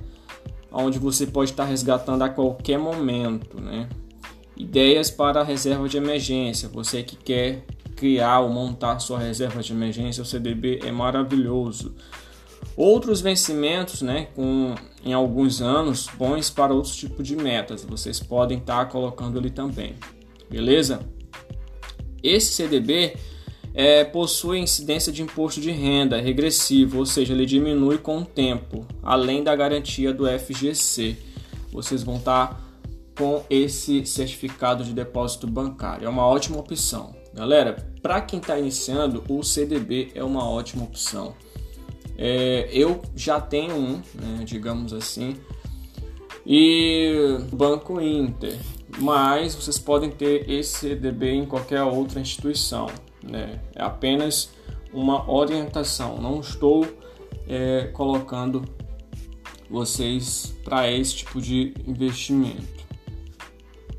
onde 0.71 0.97
você 0.97 1.27
pode 1.27 1.51
estar 1.51 1.65
resgatando 1.65 2.23
a 2.23 2.29
qualquer 2.29 2.77
momento. 2.77 3.59
Né? 3.61 3.89
Ideias 4.57 5.11
para 5.11 5.41
a 5.41 5.43
reserva 5.43 5.87
de 5.87 5.97
emergência. 5.97 6.69
Você 6.69 7.03
que 7.03 7.15
quer 7.15 7.65
criar 7.95 8.41
ou 8.41 8.49
montar 8.49 8.99
sua 8.99 9.19
reserva 9.19 9.61
de 9.61 9.71
emergência, 9.71 10.21
o 10.21 10.25
CDB 10.25 10.79
é 10.83 10.91
maravilhoso. 10.91 11.95
Outros 12.75 13.21
vencimentos, 13.21 14.01
né, 14.01 14.27
com 14.35 14.75
em 15.03 15.13
alguns 15.13 15.61
anos, 15.61 16.09
bons 16.17 16.49
para 16.49 16.73
outros 16.73 16.95
tipos 16.95 17.25
de 17.25 17.35
metas, 17.35 17.85
vocês 17.85 18.19
podem 18.19 18.57
estar 18.57 18.89
colocando 18.89 19.39
ali 19.39 19.49
também, 19.49 19.95
beleza? 20.49 20.99
Esse 22.21 22.53
CDB 22.53 23.15
é, 23.75 24.05
possui 24.05 24.59
incidência 24.59 25.11
de 25.11 25.21
imposto 25.21 25.59
de 25.59 25.69
renda 25.69 26.19
regressivo, 26.21 26.99
ou 26.99 27.05
seja, 27.05 27.33
ele 27.33 27.45
diminui 27.45 27.97
com 27.97 28.19
o 28.19 28.25
tempo, 28.25 28.87
além 29.03 29.43
da 29.43 29.53
garantia 29.53 30.13
do 30.13 30.25
FGC. 30.25 31.17
Vocês 31.73 32.01
vão 32.01 32.15
estar 32.15 32.63
com 33.17 33.43
esse 33.49 34.05
certificado 34.05 34.83
de 34.83 34.93
depósito 34.93 35.45
bancário, 35.45 36.05
é 36.05 36.09
uma 36.09 36.25
ótima 36.25 36.57
opção. 36.57 37.13
Galera, 37.33 37.85
para 38.01 38.21
quem 38.21 38.39
está 38.39 38.57
iniciando, 38.57 39.21
o 39.27 39.43
CDB 39.43 40.11
é 40.15 40.23
uma 40.23 40.49
ótima 40.49 40.85
opção. 40.85 41.35
É, 42.17 42.69
eu 42.71 43.01
já 43.13 43.41
tenho 43.41 43.75
um, 43.75 44.01
né, 44.13 44.43
digamos 44.45 44.93
assim, 44.93 45.35
e 46.45 47.39
Banco 47.51 47.99
Inter, 47.99 48.57
mas 48.99 49.53
vocês 49.53 49.77
podem 49.77 50.09
ter 50.09 50.49
esse 50.49 50.79
CDB 50.79 51.31
em 51.31 51.45
qualquer 51.45 51.83
outra 51.83 52.21
instituição. 52.21 52.87
Né? 53.29 53.59
É 53.75 53.81
apenas 53.81 54.51
uma 54.93 55.29
orientação. 55.29 56.21
Não 56.21 56.39
estou 56.39 56.85
é, 57.47 57.89
colocando 57.93 58.63
vocês 59.69 60.55
para 60.63 60.89
esse 60.89 61.17
tipo 61.17 61.41
de 61.41 61.73
investimento. 61.85 62.75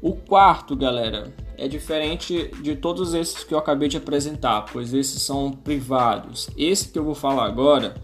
O 0.00 0.14
quarto, 0.14 0.76
galera, 0.76 1.34
é 1.58 1.66
diferente 1.66 2.50
de 2.62 2.76
todos 2.76 3.14
esses 3.14 3.42
que 3.42 3.54
eu 3.54 3.58
acabei 3.58 3.88
de 3.88 3.96
apresentar, 3.96 4.66
pois 4.72 4.92
esses 4.92 5.22
são 5.22 5.50
privados. 5.50 6.48
Esse 6.56 6.88
que 6.88 6.98
eu 6.98 7.04
vou 7.04 7.14
falar 7.14 7.46
agora, 7.46 7.94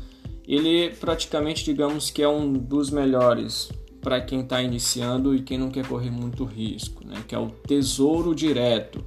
ele 0.46 0.90
praticamente 0.90 1.64
digamos 1.64 2.10
que 2.10 2.22
é 2.22 2.28
um 2.28 2.52
dos 2.52 2.90
melhores 2.90 3.70
para 4.00 4.20
quem 4.20 4.40
está 4.40 4.60
iniciando 4.60 5.34
e 5.34 5.42
quem 5.42 5.56
não 5.56 5.70
quer 5.70 5.86
correr 5.86 6.10
muito 6.10 6.44
risco, 6.44 7.06
né? 7.06 7.22
que 7.28 7.34
é 7.34 7.38
o 7.38 7.48
Tesouro 7.48 8.34
Direto. 8.34 9.04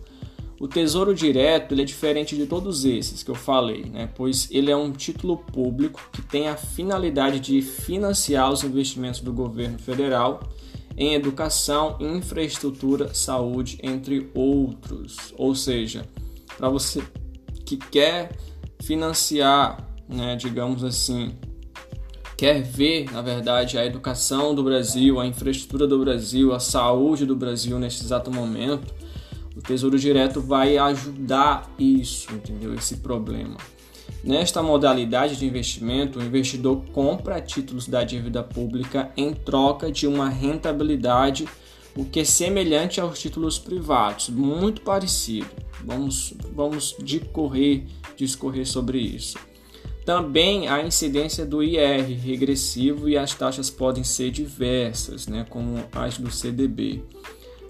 O 0.66 0.68
Tesouro 0.68 1.14
Direto 1.14 1.76
ele 1.76 1.84
é 1.84 1.86
diferente 1.86 2.36
de 2.36 2.48
todos 2.48 2.86
esses 2.86 3.22
que 3.22 3.30
eu 3.30 3.36
falei, 3.36 3.86
né? 3.86 4.10
pois 4.16 4.50
ele 4.50 4.72
é 4.72 4.76
um 4.76 4.92
título 4.92 5.38
público 5.38 6.02
que 6.12 6.24
tem 6.24 6.48
a 6.48 6.58
finalidade 6.58 7.40
de 7.40 7.62
financiar 7.62 8.52
os 8.52 8.64
investimentos 8.64 9.20
do 9.20 9.32
governo 9.32 9.78
federal 9.78 10.42
em 10.98 11.14
educação, 11.14 11.98
infraestrutura, 12.00 13.14
saúde, 13.14 13.78
entre 13.84 14.32
outros. 14.34 15.36
Ou 15.38 15.54
seja, 15.54 16.04
para 16.58 16.68
você 16.68 17.04
que 17.64 17.78
quer 17.78 18.36
financiar, 18.82 19.88
né, 20.10 20.36
digamos 20.36 20.84
assim, 20.84 21.36
quer 22.36 22.64
ver, 22.64 23.12
na 23.12 23.22
verdade, 23.22 23.78
a 23.78 23.86
educação 23.86 24.56
do 24.56 24.64
Brasil, 24.64 25.20
a 25.20 25.28
infraestrutura 25.28 25.86
do 25.86 26.00
Brasil, 26.00 26.56
a 26.56 26.60
saúde 26.60 27.24
do 27.24 27.36
Brasil 27.36 27.78
nesse 27.78 28.04
exato 28.04 28.32
momento, 28.32 29.05
o 29.56 29.62
Tesouro 29.62 29.98
Direto 29.98 30.42
vai 30.42 30.78
ajudar 30.78 31.72
isso, 31.80 32.32
entendeu? 32.34 32.74
Esse 32.74 32.98
problema. 32.98 33.58
Nesta 34.24 34.62
modalidade 34.62 35.38
de 35.38 35.46
investimento, 35.46 36.20
o 36.20 36.24
investidor 36.24 36.84
compra 36.92 37.42
títulos 37.42 37.88
da 37.88 38.04
dívida 38.04 38.44
pública 38.44 39.12
em 39.16 39.34
troca 39.34 39.92
de 39.92 40.08
uma 40.08 40.30
rentabilidade, 40.30 41.48
o 41.96 42.04
que 42.04 42.20
é 42.22 42.26
semelhante 42.26 43.00
aos 43.00 43.20
títulos 43.20 43.58
privados, 43.58 44.30
muito 44.30 44.82
parecido. 44.82 45.48
Vamos, 45.84 46.34
vamos 46.54 46.96
discorrer, 47.02 47.84
discorrer 48.18 48.68
sobre 48.68 49.00
isso. 49.00 49.38
Também 50.06 50.68
a 50.68 50.84
incidência 50.84 51.46
do 51.46 51.64
IR 51.64 52.04
regressivo 52.20 53.08
e 53.10 53.18
as 53.18 53.34
taxas 53.34 53.70
podem 53.70 54.04
ser 54.04 54.30
diversas, 54.30 55.28
né, 55.28 55.46
como 55.50 55.84
as 55.92 56.18
do 56.18 56.32
CDB. 56.32 57.04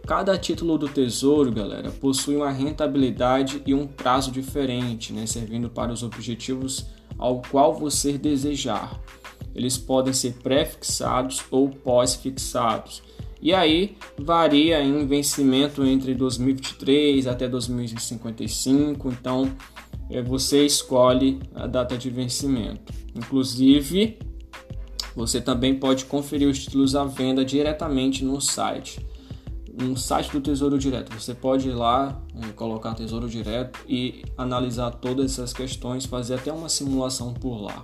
Cada 0.05 0.37
título 0.37 0.77
do 0.77 0.87
Tesouro, 0.87 1.51
galera, 1.51 1.89
possui 1.89 2.35
uma 2.35 2.51
rentabilidade 2.51 3.63
e 3.65 3.73
um 3.73 3.87
prazo 3.87 4.31
diferente, 4.31 5.11
né, 5.11 5.25
servindo 5.25 5.67
para 5.67 5.91
os 5.91 6.03
objetivos 6.03 6.85
ao 7.17 7.41
qual 7.41 7.73
você 7.73 8.15
desejar. 8.15 9.01
Eles 9.55 9.79
podem 9.79 10.13
ser 10.13 10.33
pré-fixados 10.43 11.43
ou 11.49 11.69
pós-fixados. 11.69 13.01
E 13.41 13.51
aí 13.51 13.97
varia 14.15 14.79
em 14.79 15.07
vencimento 15.07 15.83
entre 15.83 16.13
2023 16.13 17.25
até 17.25 17.47
2055, 17.47 19.09
então 19.09 19.51
é, 20.11 20.21
você 20.21 20.63
escolhe 20.63 21.39
a 21.55 21.65
data 21.65 21.97
de 21.97 22.11
vencimento. 22.11 22.93
Inclusive, 23.15 24.19
você 25.15 25.41
também 25.41 25.73
pode 25.73 26.05
conferir 26.05 26.47
os 26.47 26.59
títulos 26.59 26.95
à 26.95 27.05
venda 27.05 27.43
diretamente 27.43 28.23
no 28.23 28.39
site 28.39 29.03
um 29.81 29.95
site 29.95 30.31
do 30.31 30.41
Tesouro 30.41 30.77
Direto. 30.77 31.13
Você 31.19 31.33
pode 31.33 31.69
ir 31.69 31.73
lá, 31.73 32.19
é, 32.41 32.51
colocar 32.53 32.93
Tesouro 32.93 33.27
Direto 33.27 33.79
e 33.87 34.23
analisar 34.37 34.91
todas 34.91 35.33
essas 35.33 35.53
questões, 35.53 36.05
fazer 36.05 36.35
até 36.35 36.51
uma 36.51 36.69
simulação 36.69 37.33
por 37.33 37.61
lá, 37.61 37.83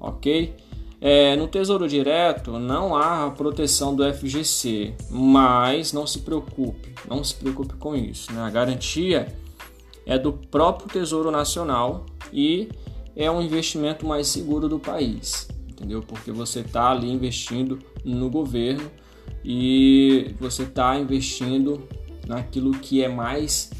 ok? 0.00 0.54
É, 1.00 1.36
no 1.36 1.46
Tesouro 1.46 1.86
Direto 1.86 2.58
não 2.58 2.96
há 2.96 3.30
proteção 3.30 3.94
do 3.94 4.02
FGC, 4.12 4.94
mas 5.10 5.92
não 5.92 6.06
se 6.06 6.20
preocupe, 6.20 6.94
não 7.08 7.22
se 7.22 7.34
preocupe 7.34 7.74
com 7.74 7.94
isso. 7.94 8.32
Né? 8.32 8.40
A 8.40 8.48
garantia 8.48 9.28
é 10.06 10.18
do 10.18 10.32
próprio 10.32 10.88
Tesouro 10.88 11.30
Nacional 11.30 12.06
e 12.32 12.70
é 13.14 13.30
um 13.30 13.42
investimento 13.42 14.06
mais 14.06 14.28
seguro 14.28 14.68
do 14.68 14.78
país, 14.78 15.46
entendeu? 15.68 16.02
Porque 16.02 16.32
você 16.32 16.60
está 16.60 16.90
ali 16.90 17.10
investindo 17.10 17.78
no 18.04 18.30
governo 18.30 18.90
e 19.44 20.34
você 20.38 20.62
está 20.62 20.98
investindo 20.98 21.86
naquilo 22.26 22.72
que 22.72 23.02
é 23.02 23.08
mais 23.08 23.70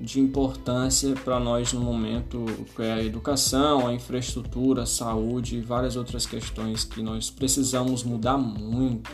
de 0.00 0.20
importância 0.20 1.14
para 1.14 1.38
nós 1.40 1.72
no 1.72 1.80
momento, 1.80 2.44
que 2.74 2.82
é 2.82 2.92
a 2.92 3.02
educação, 3.02 3.86
a 3.86 3.94
infraestrutura, 3.94 4.82
a 4.82 4.86
saúde 4.86 5.56
e 5.56 5.60
várias 5.60 5.96
outras 5.96 6.26
questões 6.26 6.84
que 6.84 7.02
nós 7.02 7.30
precisamos 7.30 8.02
mudar 8.02 8.36
muito 8.36 9.10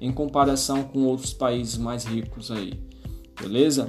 em 0.00 0.10
comparação 0.10 0.82
com 0.82 1.04
outros 1.04 1.32
países 1.32 1.76
mais 1.76 2.04
ricos 2.04 2.50
aí, 2.50 2.72
beleza? 3.40 3.88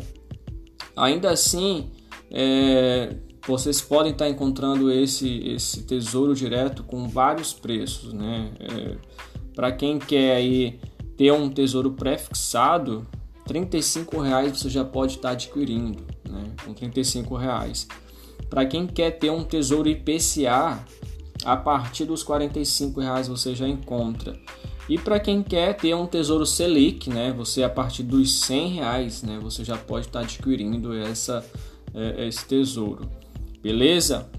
Ainda 0.96 1.32
assim, 1.32 1.90
é, 2.30 3.16
vocês 3.48 3.82
podem 3.82 4.12
estar 4.12 4.30
encontrando 4.30 4.92
esse, 4.92 5.40
esse 5.48 5.84
tesouro 5.84 6.36
direto 6.36 6.84
com 6.84 7.08
vários 7.08 7.52
preços, 7.52 8.14
né? 8.14 8.52
É, 8.60 8.98
para 9.56 9.72
quem 9.72 9.98
quer 9.98 10.36
aí 10.36 10.80
ter 11.18 11.32
um 11.32 11.50
tesouro 11.50 11.92
pré-fixado, 11.92 13.06
35 13.46 14.20
reais 14.20 14.60
você 14.60 14.70
já 14.70 14.84
pode 14.84 15.16
estar 15.16 15.32
adquirindo, 15.32 16.04
né? 16.30 16.52
Com 16.64 16.74
35 16.74 17.36
reais. 17.36 17.88
Para 18.50 18.66
quem 18.66 18.88
quer 18.88 19.12
ter 19.12 19.30
um 19.30 19.44
tesouro 19.44 19.90
IPCA, 19.90 20.84
a 21.44 21.58
partir 21.58 22.06
dos 22.06 22.24
45 22.24 23.00
reais 23.02 23.28
você 23.28 23.54
já 23.56 23.68
encontra. 23.68 24.40
E 24.88 24.98
para 24.98 25.20
quem 25.20 25.42
quer 25.42 25.76
ter 25.76 25.96
um 25.96 26.06
tesouro 26.06 26.46
Selic, 26.46 27.10
né? 27.10 27.34
Você 27.38 27.64
a 27.64 27.70
partir 27.70 28.04
dos 28.04 28.42
100 28.42 28.68
reais, 28.70 29.24
né? 29.24 29.40
Você 29.42 29.64
já 29.64 29.78
pode 29.78 30.08
estar 30.08 30.22
adquirindo 30.22 30.94
essa, 30.94 31.46
é, 31.94 32.28
esse 32.28 32.46
tesouro, 32.46 33.10
beleza? 33.62 34.30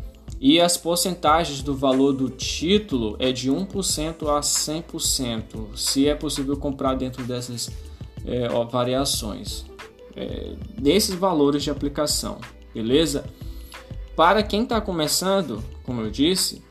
E 0.41 0.61
as 0.61 0.77
porcentagens 0.77 1.63
do 1.63 1.75
valor 1.75 2.13
do 2.13 2.29
título 2.29 3.17
é 3.19 3.33
de 3.33 3.51
1% 3.51 4.29
a 4.29 4.41
100%, 4.41 5.77
se 5.77 6.07
é 6.07 6.15
possível 6.15 6.57
comprar 6.57 6.95
dentro 6.95 7.25
dessas 7.25 7.71
é, 8.27 8.49
ó, 8.51 8.65
variações, 8.65 9.65
é, 10.17 10.55
desses 10.79 11.15
valores 11.15 11.63
de 11.63 11.71
aplicação, 11.71 12.39
beleza? 12.75 13.25
Para 14.15 14.43
quem 14.43 14.63
está 14.63 14.81
começando, 14.81 15.63
como 15.83 16.03
eu 16.03 16.11
disse, 16.11 16.63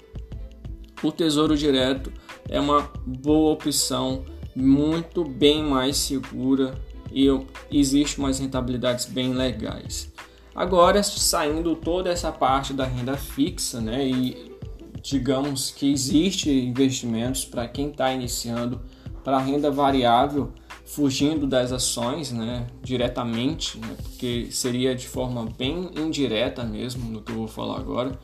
o 1.01 1.11
Tesouro 1.11 1.57
Direto 1.57 2.11
é 2.47 2.59
uma 2.59 2.89
boa 3.05 3.51
opção, 3.51 4.23
muito 4.55 5.25
bem 5.25 5.63
mais 5.63 5.97
segura 5.97 6.79
e 7.11 7.27
existe 7.71 8.19
umas 8.19 8.39
rentabilidades 8.39 9.05
bem 9.05 9.33
legais. 9.33 10.12
Agora, 10.55 11.01
saindo 11.01 11.75
toda 11.75 12.09
essa 12.09 12.31
parte 12.31 12.73
da 12.73 12.85
renda 12.85 13.17
fixa, 13.17 13.81
né, 13.81 14.07
e 14.07 14.53
digamos 15.01 15.71
que 15.71 15.91
existe 15.91 16.49
investimentos 16.49 17.43
para 17.43 17.67
quem 17.67 17.89
está 17.89 18.13
iniciando 18.13 18.79
para 19.23 19.39
renda 19.39 19.71
variável, 19.71 20.51
fugindo 20.85 21.47
das 21.47 21.71
ações, 21.71 22.31
né, 22.31 22.67
diretamente, 22.83 23.79
né, 23.79 23.95
porque 24.03 24.47
seria 24.51 24.93
de 24.93 25.07
forma 25.07 25.47
bem 25.57 25.89
indireta 25.95 26.63
mesmo 26.63 27.09
no 27.09 27.21
que 27.21 27.31
eu 27.31 27.37
vou 27.37 27.47
falar 27.47 27.77
agora. 27.77 28.19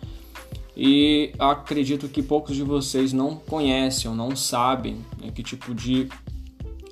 E 0.78 1.34
acredito 1.40 2.08
que 2.08 2.22
poucos 2.22 2.56
de 2.56 2.64
vocês 2.64 3.12
não 3.12 3.36
conhecem 3.36 4.10
ou 4.10 4.16
não 4.16 4.36
sabem 4.36 4.98
né, 5.22 5.32
que 5.32 5.42
tipo 5.42 5.74
de 5.74 6.08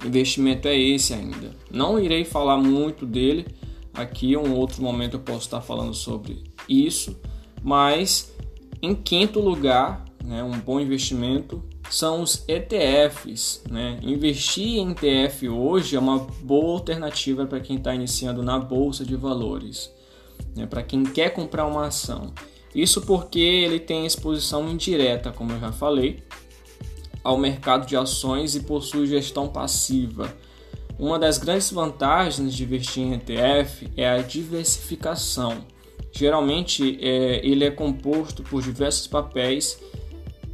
investimento 0.03 0.67
é 0.67 0.77
esse 0.77 1.13
ainda. 1.13 1.55
Não 1.71 1.99
irei 1.99 2.25
falar 2.25 2.57
muito 2.57 3.05
dele 3.05 3.45
aqui, 3.97 4.37
um 4.37 4.53
outro 4.55 4.81
momento 4.81 5.15
eu 5.15 5.19
posso 5.19 5.45
estar 5.45 5.61
falando 5.61 5.93
sobre 5.93 6.43
isso, 6.69 7.19
mas 7.61 8.33
em 8.81 8.93
quinto 8.93 9.39
lugar, 9.39 10.05
né, 10.23 10.43
um 10.43 10.59
bom 10.59 10.79
investimento 10.79 11.63
são 11.89 12.21
os 12.21 12.43
ETFs. 12.47 13.63
Né? 13.69 13.99
Investir 14.01 14.77
em 14.77 14.91
ETF 14.91 15.49
hoje 15.49 15.95
é 15.95 15.99
uma 15.99 16.19
boa 16.41 16.73
alternativa 16.73 17.45
para 17.45 17.59
quem 17.59 17.77
está 17.77 17.93
iniciando 17.95 18.43
na 18.43 18.59
bolsa 18.59 19.03
de 19.03 19.15
valores, 19.15 19.91
né? 20.55 20.65
para 20.65 20.83
quem 20.83 21.03
quer 21.03 21.31
comprar 21.31 21.65
uma 21.65 21.87
ação. 21.87 22.33
Isso 22.75 23.01
porque 23.01 23.39
ele 23.39 23.79
tem 23.79 24.05
exposição 24.05 24.69
indireta, 24.69 25.31
como 25.31 25.51
eu 25.53 25.59
já 25.59 25.71
falei, 25.71 26.23
ao 27.23 27.37
mercado 27.37 27.87
de 27.87 27.95
ações 27.95 28.55
e 28.55 28.61
possui 28.61 29.07
gestão 29.07 29.47
passiva. 29.47 30.33
Uma 30.99 31.19
das 31.19 31.37
grandes 31.37 31.71
vantagens 31.71 32.53
de 32.55 32.63
investir 32.63 33.03
em 33.03 33.13
ETF 33.13 33.87
é 33.95 34.09
a 34.09 34.21
diversificação. 34.21 35.65
Geralmente, 36.11 36.97
é, 36.99 37.45
ele 37.45 37.63
é 37.63 37.69
composto 37.69 38.41
por 38.41 38.63
diversos 38.63 39.05
papéis 39.05 39.79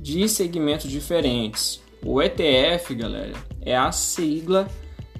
de 0.01 0.27
segmentos 0.27 0.91
diferentes. 0.91 1.81
O 2.05 2.21
ETF, 2.21 2.93
galera, 2.93 3.33
é 3.61 3.75
a 3.75 3.89
sigla 3.93 4.67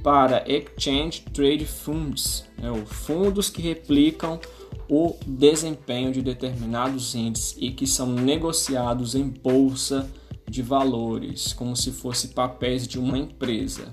para 0.03 0.43
Exchange 0.45 1.21
Trade 1.33 1.65
Funds, 1.65 2.43
né, 2.57 2.69
os 2.69 2.89
fundos 2.89 3.49
que 3.49 3.61
replicam 3.61 4.37
o 4.89 5.15
desempenho 5.25 6.11
de 6.11 6.21
determinados 6.21 7.15
índices 7.15 7.55
e 7.57 7.71
que 7.71 7.87
são 7.87 8.07
negociados 8.07 9.15
em 9.15 9.29
bolsa 9.29 10.11
de 10.49 10.61
valores, 10.61 11.53
como 11.53 11.77
se 11.77 11.91
fosse 11.91 12.29
papéis 12.29 12.85
de 12.85 12.99
uma 12.99 13.17
empresa. 13.17 13.89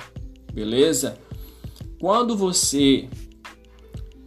Beleza? 0.53 1.19
Quando 1.99 2.37
você 2.37 3.09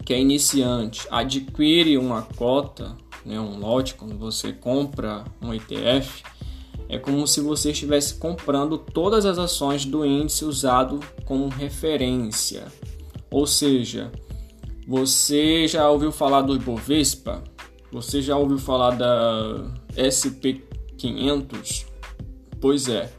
que 0.05 0.13
é 0.13 0.19
iniciante 0.19 1.07
adquire 1.09 1.97
uma 1.97 2.23
cota, 2.23 2.95
né, 3.25 3.39
um 3.39 3.57
lote, 3.57 3.95
quando 3.95 4.17
você 4.17 4.51
compra 4.51 5.23
um 5.41 5.53
ETF, 5.53 6.23
é 6.89 6.97
como 6.97 7.25
se 7.25 7.39
você 7.41 7.71
estivesse 7.71 8.15
comprando 8.15 8.77
todas 8.77 9.25
as 9.25 9.37
ações 9.37 9.85
do 9.85 10.05
índice 10.05 10.43
usado 10.45 10.99
como 11.25 11.47
referência. 11.47 12.65
Ou 13.31 13.47
seja, 13.47 14.11
você 14.87 15.67
já 15.67 15.89
ouviu 15.89 16.11
falar 16.11 16.41
do 16.41 16.55
Ibovespa? 16.55 17.43
Você 17.91 18.21
já 18.21 18.37
ouviu 18.37 18.59
falar 18.59 18.91
da 18.91 19.71
SP500? 19.95 21.85
Pois 22.59 22.87
é, 22.89 23.11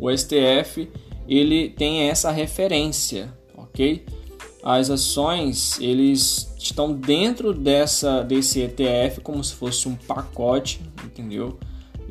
o 0.00 0.10
STF 0.10 0.90
ele 1.28 1.70
tem 1.70 2.08
essa 2.08 2.30
referência, 2.30 3.32
ok? 3.56 4.04
As 4.62 4.90
ações 4.90 5.78
eles 5.80 6.54
estão 6.58 6.92
dentro 6.92 7.52
dessa 7.52 8.22
desse 8.22 8.60
ETF 8.60 9.20
como 9.20 9.42
se 9.42 9.54
fosse 9.54 9.88
um 9.88 9.96
pacote, 9.96 10.80
entendeu? 11.04 11.58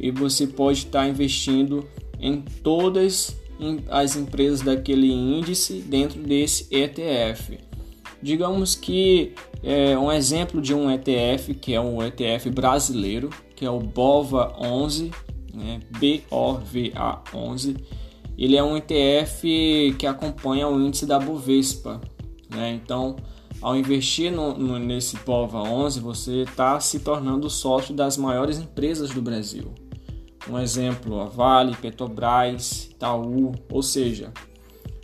e 0.02 0.10
você 0.10 0.48
pode 0.48 0.80
estar 0.80 1.08
investindo 1.08 1.88
em 2.20 2.42
todas 2.42 3.40
as 3.88 4.16
empresas 4.16 4.62
daquele 4.62 5.12
índice 5.12 5.74
dentro 5.74 6.20
desse 6.20 6.68
ETF. 6.76 7.60
Digamos 8.20 8.76
que 8.76 9.34
é 9.64 9.96
um 9.96 10.12
exemplo 10.12 10.60
de 10.60 10.74
um 10.74 10.90
ETF 10.90 11.54
que 11.54 11.76
é 11.76 11.80
um 11.80 12.02
ETF 12.02 12.50
brasileiro, 12.50 13.30
que 13.56 13.64
é 13.64 13.70
o 13.70 13.80
BOVA 13.80 14.56
11, 14.60 15.12
né? 15.54 15.80
BOVA 15.92 17.22
11. 17.32 17.78
Ele 18.38 18.56
é 18.56 18.64
um 18.64 18.76
ETF 18.78 19.96
que 19.98 20.08
acompanha 20.08 20.68
o 20.68 20.80
índice 20.80 21.06
da 21.06 21.20
Bovespa, 21.20 22.02
né? 22.50 22.74
Então, 22.74 23.16
ao 23.62 23.76
investir 23.76 24.32
no, 24.32 24.58
no, 24.58 24.80
nesse 24.80 25.16
BOVA 25.18 25.60
11, 25.60 26.00
você 26.00 26.42
está 26.42 26.80
se 26.80 27.00
tornando 27.00 27.50
sócio 27.50 27.94
das 27.94 28.18
maiores 28.18 28.58
empresas 28.58 29.12
do 29.12 29.22
Brasil. 29.22 29.72
Um 30.50 30.58
exemplo, 30.58 31.20
a 31.20 31.26
Vale, 31.26 31.76
Petrobras, 31.76 32.90
Itaú, 32.92 33.52
ou 33.72 33.84
seja, 33.84 34.34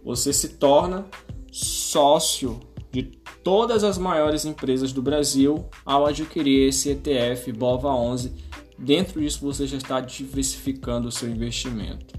você 0.04 0.34
se 0.34 0.50
torna 0.50 1.06
sócio 1.52 2.60
de 2.92 3.04
todas 3.44 3.84
as 3.84 3.98
maiores 3.98 4.46
empresas 4.46 4.92
do 4.92 5.02
Brasil 5.02 5.66
ao 5.86 6.08
adquirir 6.08 6.68
esse 6.68 6.90
ETF 6.90 7.52
BOVA11. 7.54 8.32
Dentro 8.80 9.22
disso 9.22 9.40
você 9.42 9.68
já 9.68 9.78
está 9.78 10.00
diversificando 10.00 11.08
o 11.08 11.12
seu 11.12 11.30
investimento. 11.30 12.17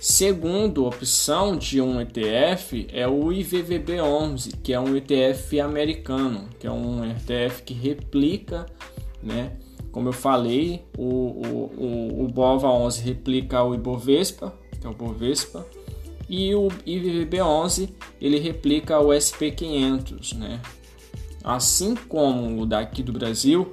Segunda 0.00 0.80
opção 0.80 1.58
de 1.58 1.78
um 1.78 2.00
ETF 2.00 2.86
é 2.90 3.06
o 3.06 3.26
IVVB11, 3.26 4.54
que 4.62 4.72
é 4.72 4.80
um 4.80 4.96
ETF 4.96 5.60
americano, 5.60 6.48
que 6.58 6.66
é 6.66 6.70
um 6.70 7.04
ETF 7.04 7.62
que 7.64 7.74
replica, 7.74 8.64
né, 9.22 9.52
como 9.92 10.08
eu 10.08 10.12
falei, 10.14 10.86
o, 10.96 11.04
o, 11.04 11.70
o, 11.76 12.24
o 12.24 12.28
BOVA 12.28 12.68
11 12.68 13.02
replica 13.02 13.62
o 13.62 13.74
Ibovespa, 13.74 14.54
que 14.80 14.86
é 14.86 14.90
o 14.90 14.94
Bovespa, 14.94 15.66
E 16.30 16.54
o 16.54 16.68
IVVB11 16.86 17.90
ele 18.22 18.38
replica 18.38 18.98
o 18.98 19.08
SP500, 19.08 20.34
né? 20.34 20.62
Assim 21.44 21.94
como 21.94 22.62
o 22.62 22.64
daqui 22.64 23.02
do 23.02 23.12
Brasil, 23.12 23.70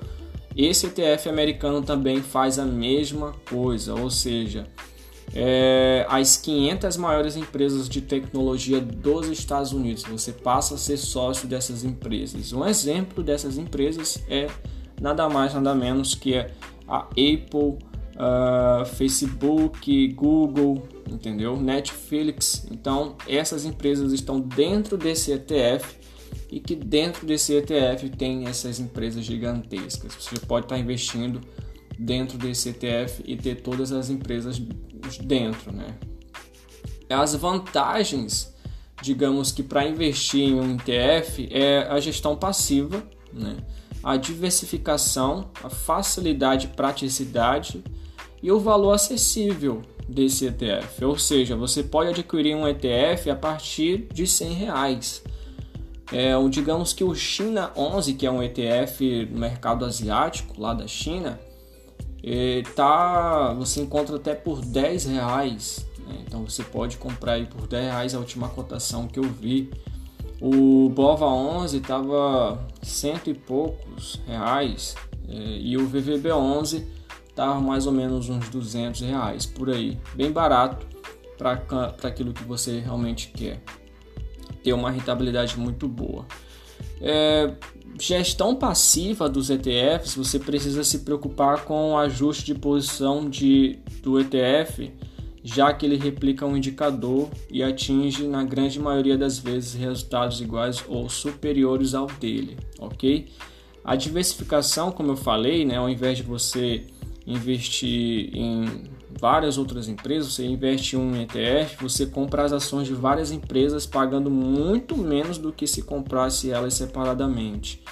esse 0.57 0.87
ETF 0.87 1.29
americano 1.29 1.81
também 1.81 2.21
faz 2.21 2.59
a 2.59 2.65
mesma 2.65 3.33
coisa, 3.49 3.93
ou 3.93 4.09
seja, 4.09 4.67
é, 5.39 6.03
as 6.09 6.35
500 6.35 6.97
maiores 6.97 7.37
empresas 7.37 7.87
de 7.87 8.01
tecnologia 8.01 8.81
dos 8.81 9.27
Estados 9.29 9.71
Unidos. 9.71 10.01
Você 10.09 10.31
passa 10.31 10.73
a 10.73 10.77
ser 10.79 10.97
sócio 10.97 11.47
dessas 11.47 11.83
empresas. 11.83 12.51
Um 12.53 12.65
exemplo 12.65 13.23
dessas 13.23 13.55
empresas 13.55 14.23
é 14.27 14.47
nada 14.99 15.29
mais 15.29 15.53
nada 15.53 15.75
menos 15.75 16.15
que 16.15 16.35
a 16.87 17.01
Apple, 17.01 17.77
uh, 18.15 18.83
Facebook, 18.95 20.07
Google, 20.13 20.87
entendeu? 21.07 21.55
Netflix. 21.55 22.65
Então 22.71 23.15
essas 23.27 23.63
empresas 23.63 24.13
estão 24.13 24.39
dentro 24.39 24.97
desse 24.97 25.31
ETF 25.31 25.97
e 26.49 26.59
que 26.59 26.75
dentro 26.75 27.27
desse 27.27 27.53
ETF 27.53 28.09
tem 28.09 28.47
essas 28.47 28.79
empresas 28.79 29.23
gigantescas. 29.23 30.15
Você 30.15 30.39
pode 30.39 30.65
estar 30.65 30.79
investindo 30.79 31.41
dentro 31.99 32.39
desse 32.39 32.69
ETF 32.69 33.21
e 33.23 33.35
ter 33.35 33.61
todas 33.61 33.91
as 33.91 34.09
empresas 34.09 34.59
dentro, 35.17 35.71
né? 35.71 35.95
As 37.09 37.33
vantagens, 37.35 38.53
digamos 39.01 39.51
que 39.51 39.63
para 39.63 39.87
investir 39.87 40.49
em 40.49 40.55
um 40.55 40.75
ETF 40.75 41.47
é 41.51 41.87
a 41.89 41.99
gestão 41.99 42.35
passiva, 42.35 43.03
né? 43.31 43.57
A 44.03 44.17
diversificação, 44.17 45.49
a 45.63 45.69
facilidade 45.69 46.67
e 46.67 46.75
praticidade 46.75 47.83
e 48.41 48.51
o 48.51 48.59
valor 48.59 48.93
acessível 48.93 49.81
desse 50.07 50.45
ETF. 50.45 51.03
Ou 51.05 51.17
seja, 51.17 51.55
você 51.55 51.83
pode 51.83 52.09
adquirir 52.09 52.55
um 52.55 52.67
ETF 52.67 53.29
a 53.29 53.35
partir 53.35 54.07
de 54.13 54.25
100 54.25 54.53
reais. 54.53 55.23
É, 56.11 56.31
digamos 56.49 56.93
que 56.93 57.03
o 57.03 57.13
China 57.13 57.71
11, 57.75 58.13
que 58.13 58.25
é 58.25 58.31
um 58.31 58.41
ETF 58.41 59.27
no 59.29 59.39
mercado 59.39 59.83
asiático 59.83 60.59
lá 60.59 60.73
da 60.73 60.87
China, 60.87 61.37
é, 62.23 62.63
tá, 62.75 63.53
você 63.53 63.81
encontra 63.81 64.15
até 64.15 64.33
por 64.33 64.61
10 64.61 65.05
reais. 65.05 65.85
Né? 66.05 66.23
Então 66.25 66.43
você 66.43 66.63
pode 66.63 66.97
comprar 66.97 67.33
aí 67.33 67.45
por 67.45 67.67
10 67.67 67.83
reais 67.85 68.15
a 68.15 68.19
última 68.19 68.49
cotação 68.49 69.07
que 69.07 69.19
eu 69.19 69.23
vi. 69.23 69.69
O 70.39 70.89
Bova 70.89 71.25
11 71.25 71.77
estava 71.77 72.67
cento 72.83 73.29
e 73.29 73.33
poucos 73.33 74.21
reais 74.27 74.95
é, 75.27 75.33
e 75.33 75.75
o 75.77 75.87
VVB 75.87 76.31
11 76.31 76.87
estava 77.27 77.59
mais 77.59 77.87
ou 77.87 77.91
menos 77.91 78.29
uns 78.29 78.47
200 78.49 79.01
reais 79.01 79.45
por 79.45 79.69
aí, 79.69 79.97
bem 80.15 80.31
barato 80.31 80.85
para 81.37 81.53
aquilo 82.03 82.33
que 82.33 82.43
você 82.43 82.79
realmente 82.79 83.29
quer 83.29 83.61
ter 84.63 84.73
uma 84.73 84.89
rentabilidade 84.89 85.57
muito 85.59 85.87
boa. 85.87 86.25
É, 87.01 87.53
gestão 87.99 88.55
passiva 88.55 89.29
dos 89.29 89.49
ETFs, 89.49 90.15
você 90.15 90.39
precisa 90.39 90.83
se 90.83 90.99
preocupar 90.99 91.63
com 91.63 91.91
o 91.91 91.97
ajuste 91.97 92.45
de 92.45 92.55
posição 92.55 93.29
de, 93.29 93.79
do 94.01 94.19
ETF, 94.19 94.91
já 95.43 95.73
que 95.73 95.85
ele 95.85 95.95
replica 95.95 96.45
um 96.45 96.57
indicador 96.57 97.29
e 97.49 97.63
atinge, 97.63 98.27
na 98.27 98.43
grande 98.43 98.79
maioria 98.79 99.17
das 99.17 99.37
vezes, 99.37 99.73
resultados 99.73 100.41
iguais 100.41 100.83
ou 100.87 101.09
superiores 101.09 101.93
ao 101.93 102.07
dele, 102.07 102.57
ok? 102.79 103.27
A 103.83 103.95
diversificação, 103.95 104.91
como 104.91 105.11
eu 105.11 105.15
falei, 105.15 105.63
né, 105.63 105.77
ao 105.77 105.89
invés 105.89 106.17
de 106.17 106.23
você 106.23 106.85
investir 107.25 108.29
em 108.35 108.83
várias 109.19 109.57
outras 109.57 109.87
empresas, 109.87 110.33
você 110.33 110.45
investe 110.45 110.95
em 110.95 110.99
um 110.99 111.21
ETF, 111.21 111.77
você 111.81 112.05
compra 112.05 112.43
as 112.43 112.53
ações 112.53 112.87
de 112.87 112.93
várias 112.93 113.31
empresas 113.31 113.85
pagando 113.85 114.29
muito 114.29 114.95
menos 114.95 115.37
do 115.37 115.51
que 115.51 115.65
se 115.65 115.81
comprasse 115.81 116.51
elas 116.51 116.75
separadamente. 116.75 117.83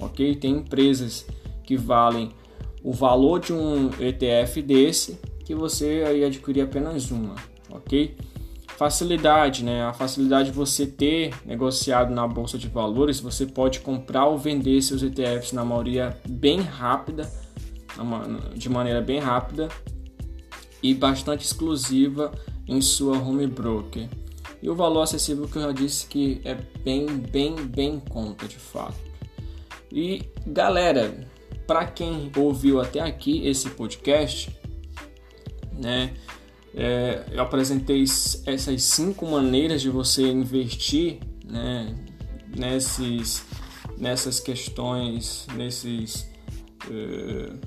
Ok? 0.00 0.36
Tem 0.36 0.52
empresas 0.52 1.26
que 1.64 1.76
valem 1.76 2.30
o 2.82 2.92
valor 2.92 3.40
de 3.40 3.52
um 3.52 3.90
ETF 4.00 4.62
desse 4.62 5.18
que 5.44 5.54
você 5.54 6.04
aí 6.06 6.24
adquirir 6.24 6.62
apenas 6.62 7.10
uma, 7.10 7.34
ok? 7.70 8.16
Facilidade, 8.76 9.64
né? 9.64 9.82
A 9.82 9.92
facilidade 9.92 10.50
de 10.50 10.56
você 10.56 10.86
ter 10.86 11.34
negociado 11.44 12.14
na 12.14 12.28
bolsa 12.28 12.56
de 12.56 12.68
valores, 12.68 13.18
você 13.18 13.44
pode 13.44 13.80
comprar 13.80 14.26
ou 14.26 14.38
vender 14.38 14.80
seus 14.82 15.02
ETFs 15.02 15.52
na 15.52 15.64
maioria 15.64 16.16
bem 16.28 16.60
rápida, 16.60 17.28
de 18.54 18.68
maneira 18.68 19.00
bem 19.00 19.18
rápida 19.18 19.68
e 20.82 20.94
bastante 20.94 21.44
exclusiva 21.44 22.32
em 22.66 22.80
sua 22.80 23.18
home 23.18 23.46
broker. 23.46 24.08
E 24.62 24.68
o 24.68 24.74
valor 24.74 25.02
acessível 25.02 25.46
que 25.48 25.56
eu 25.56 25.62
já 25.62 25.72
disse 25.72 26.06
que 26.06 26.40
é 26.44 26.54
bem, 26.84 27.06
bem, 27.06 27.54
bem 27.54 28.00
conta 28.00 28.46
de 28.46 28.56
fato. 28.56 28.98
E 29.90 30.22
galera, 30.46 31.26
para 31.66 31.86
quem 31.86 32.30
ouviu 32.36 32.80
até 32.80 33.00
aqui 33.00 33.46
esse 33.46 33.70
podcast, 33.70 34.50
né, 35.72 36.14
é, 36.74 37.24
eu 37.30 37.42
apresentei 37.42 38.02
essas 38.02 38.82
cinco 38.82 39.26
maneiras 39.26 39.80
de 39.80 39.88
você 39.88 40.28
investir, 40.28 41.20
né, 41.44 41.94
nesses, 42.56 43.44
nessas 43.96 44.40
questões, 44.40 45.46
nesses 45.54 46.28
uh, 46.86 47.58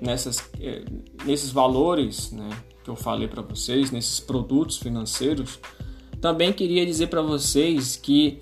nessas, 0.00 0.42
é, 0.60 0.84
nesses 1.24 1.50
valores 1.50 2.30
né, 2.32 2.50
que 2.82 2.90
eu 2.90 2.96
falei 2.96 3.28
para 3.28 3.42
vocês, 3.42 3.90
nesses 3.90 4.20
produtos 4.20 4.76
financeiros, 4.76 5.58
também 6.20 6.52
queria 6.52 6.84
dizer 6.86 7.08
para 7.08 7.22
vocês 7.22 7.96
que 7.96 8.40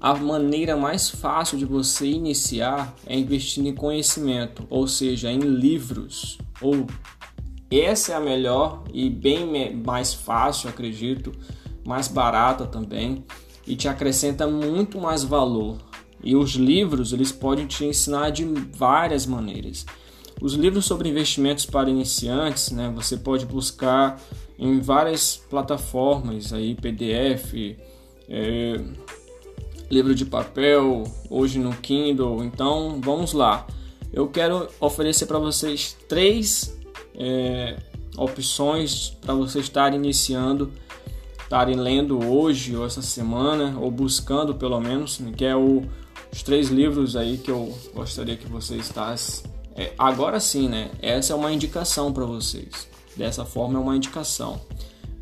a 0.00 0.14
maneira 0.14 0.76
mais 0.76 1.08
fácil 1.08 1.58
de 1.58 1.64
você 1.64 2.06
iniciar 2.06 2.94
é 3.06 3.16
investindo 3.16 3.68
em 3.68 3.74
conhecimento, 3.74 4.66
ou 4.70 4.86
seja, 4.88 5.30
em 5.30 5.38
livros. 5.38 6.38
Ou 6.60 6.86
essa 7.70 8.12
é 8.12 8.14
a 8.16 8.20
melhor 8.20 8.82
e 8.92 9.08
bem 9.08 9.74
mais 9.76 10.12
fácil, 10.12 10.68
acredito, 10.68 11.32
mais 11.84 12.08
barata 12.08 12.66
também 12.66 13.24
e 13.66 13.76
te 13.76 13.88
acrescenta 13.88 14.46
muito 14.46 15.00
mais 15.00 15.22
valor. 15.22 15.78
E 16.22 16.34
os 16.34 16.52
livros, 16.52 17.12
eles 17.12 17.30
podem 17.30 17.66
te 17.66 17.84
ensinar 17.84 18.30
de 18.30 18.44
várias 18.44 19.24
maneiras. 19.24 19.86
Os 20.40 20.54
livros 20.54 20.86
sobre 20.86 21.08
investimentos 21.08 21.66
para 21.66 21.90
iniciantes, 21.90 22.70
né, 22.70 22.90
você 22.94 23.16
pode 23.16 23.44
buscar 23.44 24.18
em 24.58 24.80
várias 24.80 25.36
plataformas, 25.36 26.52
aí 26.52 26.74
PDF, 26.74 27.76
é, 28.28 28.80
livro 29.90 30.14
de 30.14 30.24
papel, 30.24 31.04
hoje 31.28 31.58
no 31.58 31.72
Kindle. 31.76 32.42
Então, 32.42 33.00
vamos 33.02 33.32
lá. 33.32 33.66
Eu 34.12 34.28
quero 34.28 34.68
oferecer 34.80 35.26
para 35.26 35.38
vocês 35.38 35.96
três 36.08 36.74
é, 37.14 37.76
opções 38.16 39.10
para 39.20 39.34
vocês 39.34 39.66
estarem 39.66 39.98
iniciando, 39.98 40.72
estarem 41.42 41.76
lendo 41.76 42.24
hoje 42.24 42.76
ou 42.76 42.86
essa 42.86 43.02
semana, 43.02 43.78
ou 43.78 43.90
buscando 43.90 44.54
pelo 44.54 44.80
menos, 44.80 45.18
né, 45.18 45.32
que 45.36 45.44
é 45.44 45.54
o, 45.54 45.82
os 46.32 46.42
três 46.42 46.68
livros 46.68 47.14
aí 47.14 47.36
que 47.36 47.50
eu 47.50 47.76
gostaria 47.94 48.36
que 48.36 48.46
vocês 48.46 48.86
estivessem 48.86 49.49
é, 49.76 49.92
agora 49.98 50.40
sim, 50.40 50.68
né? 50.68 50.90
Essa 51.00 51.32
é 51.32 51.36
uma 51.36 51.52
indicação 51.52 52.12
para 52.12 52.24
vocês. 52.24 52.88
Dessa 53.16 53.44
forma 53.44 53.78
é 53.78 53.82
uma 53.82 53.96
indicação, 53.96 54.60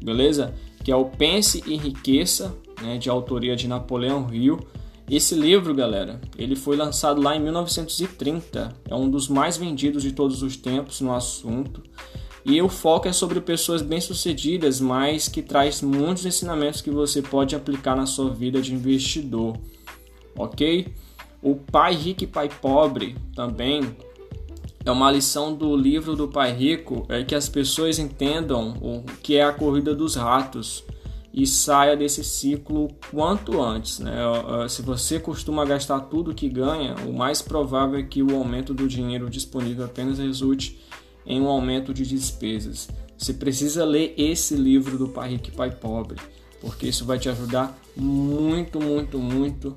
beleza? 0.02 0.54
Que 0.84 0.92
é 0.92 0.96
o 0.96 1.06
Pense 1.06 1.62
e 1.66 1.74
Enriqueça, 1.74 2.54
né? 2.80 2.98
De 2.98 3.11
autoria 3.11 3.56
de 3.56 3.68
Napoleão 3.68 4.32
Hill. 4.32 4.58
Esse 5.11 5.34
livro, 5.34 5.74
galera, 5.74 6.20
ele 6.37 6.54
foi 6.54 6.76
lançado 6.76 7.20
lá 7.20 7.34
em 7.34 7.40
1930. 7.40 8.74
É 8.88 8.94
um 8.94 9.08
dos 9.08 9.28
mais 9.28 9.56
vendidos 9.56 10.02
de 10.02 10.12
todos 10.12 10.42
os 10.42 10.56
tempos 10.56 11.00
no 11.00 11.14
assunto. 11.14 11.82
E 12.44 12.61
o 12.62 12.68
foco 12.68 13.08
é 13.08 13.12
sobre 13.12 13.40
pessoas 13.40 13.82
bem-sucedidas, 13.82 14.80
mas 14.80 15.28
que 15.28 15.42
traz 15.42 15.82
muitos 15.82 16.24
ensinamentos 16.24 16.80
que 16.80 16.90
você 16.90 17.20
pode 17.20 17.54
aplicar 17.54 17.96
na 17.96 18.06
sua 18.06 18.30
vida 18.30 18.61
de 18.61 18.74
investidor. 18.74 19.56
Ok? 20.37 20.88
O 21.42 21.56
Pai 21.56 21.94
Rico 21.94 22.24
e 22.24 22.26
Pai 22.26 22.48
Pobre 22.48 23.16
também 23.34 23.96
é 24.85 24.91
uma 24.91 25.11
lição 25.11 25.55
do 25.55 25.77
livro 25.77 26.17
do 26.17 26.29
Pai 26.29 26.53
Rico 26.53 27.05
é 27.09 27.23
que 27.23 27.35
as 27.35 27.49
pessoas 27.49 27.99
entendam 27.99 28.77
o 28.81 29.03
que 29.23 29.37
é 29.37 29.45
a 29.45 29.53
corrida 29.53 29.95
dos 29.95 30.14
ratos 30.14 30.85
e 31.33 31.47
saia 31.47 31.97
desse 31.97 32.25
ciclo 32.25 32.88
quanto 33.11 33.61
antes. 33.62 33.99
Né? 33.99 34.12
Se 34.69 34.83
você 34.83 35.21
costuma 35.21 35.64
gastar 35.64 36.01
tudo 36.01 36.35
que 36.35 36.49
ganha, 36.49 36.95
o 37.07 37.12
mais 37.12 37.43
provável 37.43 37.99
é 37.99 38.03
que 38.03 38.23
o 38.23 38.35
aumento 38.35 38.73
do 38.73 38.88
dinheiro 38.88 39.29
disponível 39.29 39.85
apenas 39.85 40.19
resulte 40.19 40.81
em 41.27 41.41
um 41.41 41.49
aumento 41.49 41.93
de 41.93 42.07
despesas. 42.07 42.88
Você 43.17 43.35
precisa 43.35 43.85
ler 43.85 44.14
esse 44.17 44.55
livro 44.55 44.97
do 44.97 45.09
Pai 45.09 45.31
Rico 45.31 45.49
e 45.49 45.51
Pai 45.51 45.71
Pobre, 45.71 46.17
porque 46.61 46.87
isso 46.87 47.05
vai 47.05 47.19
te 47.19 47.29
ajudar 47.29 47.79
muito, 47.95 48.81
muito, 48.81 49.19
muito. 49.19 49.77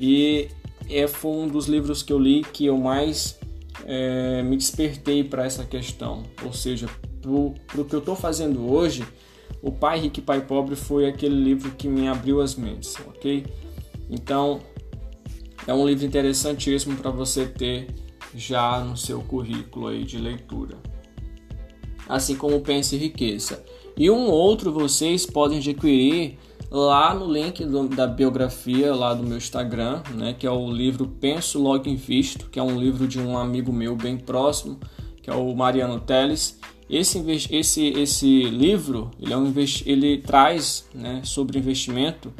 E 0.00 0.48
é, 0.90 1.06
foi 1.06 1.30
um 1.30 1.46
dos 1.46 1.66
livros 1.66 2.02
que 2.02 2.12
eu 2.12 2.18
li 2.18 2.42
que 2.42 2.66
eu 2.66 2.76
mais 2.76 3.37
é, 3.84 4.42
me 4.42 4.56
despertei 4.56 5.24
para 5.24 5.44
essa 5.44 5.64
questão. 5.64 6.24
Ou 6.44 6.52
seja, 6.52 6.88
para 7.20 7.30
o 7.80 7.84
que 7.84 7.94
eu 7.94 7.98
estou 7.98 8.16
fazendo 8.16 8.70
hoje, 8.70 9.04
O 9.62 9.72
Pai 9.72 9.98
Rico 9.98 10.20
e 10.20 10.22
Pai 10.22 10.40
Pobre 10.40 10.76
foi 10.76 11.06
aquele 11.06 11.34
livro 11.34 11.72
que 11.72 11.88
me 11.88 12.06
abriu 12.08 12.40
as 12.40 12.54
mentes, 12.54 12.94
ok? 13.06 13.44
Então, 14.08 14.60
é 15.66 15.74
um 15.74 15.86
livro 15.86 16.06
interessantíssimo 16.06 16.96
para 16.96 17.10
você 17.10 17.46
ter 17.46 17.88
já 18.34 18.80
no 18.80 18.96
seu 18.96 19.20
currículo 19.20 19.88
aí 19.88 20.04
de 20.04 20.18
leitura. 20.18 20.76
Assim 22.08 22.36
como 22.36 22.60
Pense 22.60 22.94
e 22.94 22.98
Riqueza. 22.98 23.62
E 23.96 24.08
um 24.10 24.28
outro 24.30 24.72
vocês 24.72 25.26
podem 25.26 25.58
adquirir 25.58 26.38
lá 26.70 27.14
no 27.14 27.30
link 27.30 27.64
do, 27.64 27.88
da 27.88 28.06
biografia 28.06 28.94
lá 28.94 29.14
do 29.14 29.22
meu 29.22 29.38
Instagram, 29.38 30.02
né, 30.14 30.34
que 30.38 30.46
é 30.46 30.50
o 30.50 30.70
livro 30.70 31.06
Penso 31.06 31.58
Logo 31.58 31.88
Invisto, 31.88 32.48
que 32.50 32.58
é 32.58 32.62
um 32.62 32.78
livro 32.78 33.08
de 33.08 33.18
um 33.18 33.38
amigo 33.38 33.72
meu 33.72 33.96
bem 33.96 34.16
próximo, 34.16 34.78
que 35.22 35.30
é 35.30 35.34
o 35.34 35.54
Mariano 35.54 36.00
Teles. 36.00 36.58
Esse, 36.90 37.22
esse, 37.50 37.86
esse 37.88 38.42
livro 38.44 39.10
ele, 39.20 39.32
é 39.32 39.36
um 39.36 39.52
ele 39.84 40.18
traz 40.18 40.88
né, 40.94 41.20
sobre 41.22 41.58
investimento 41.58 42.32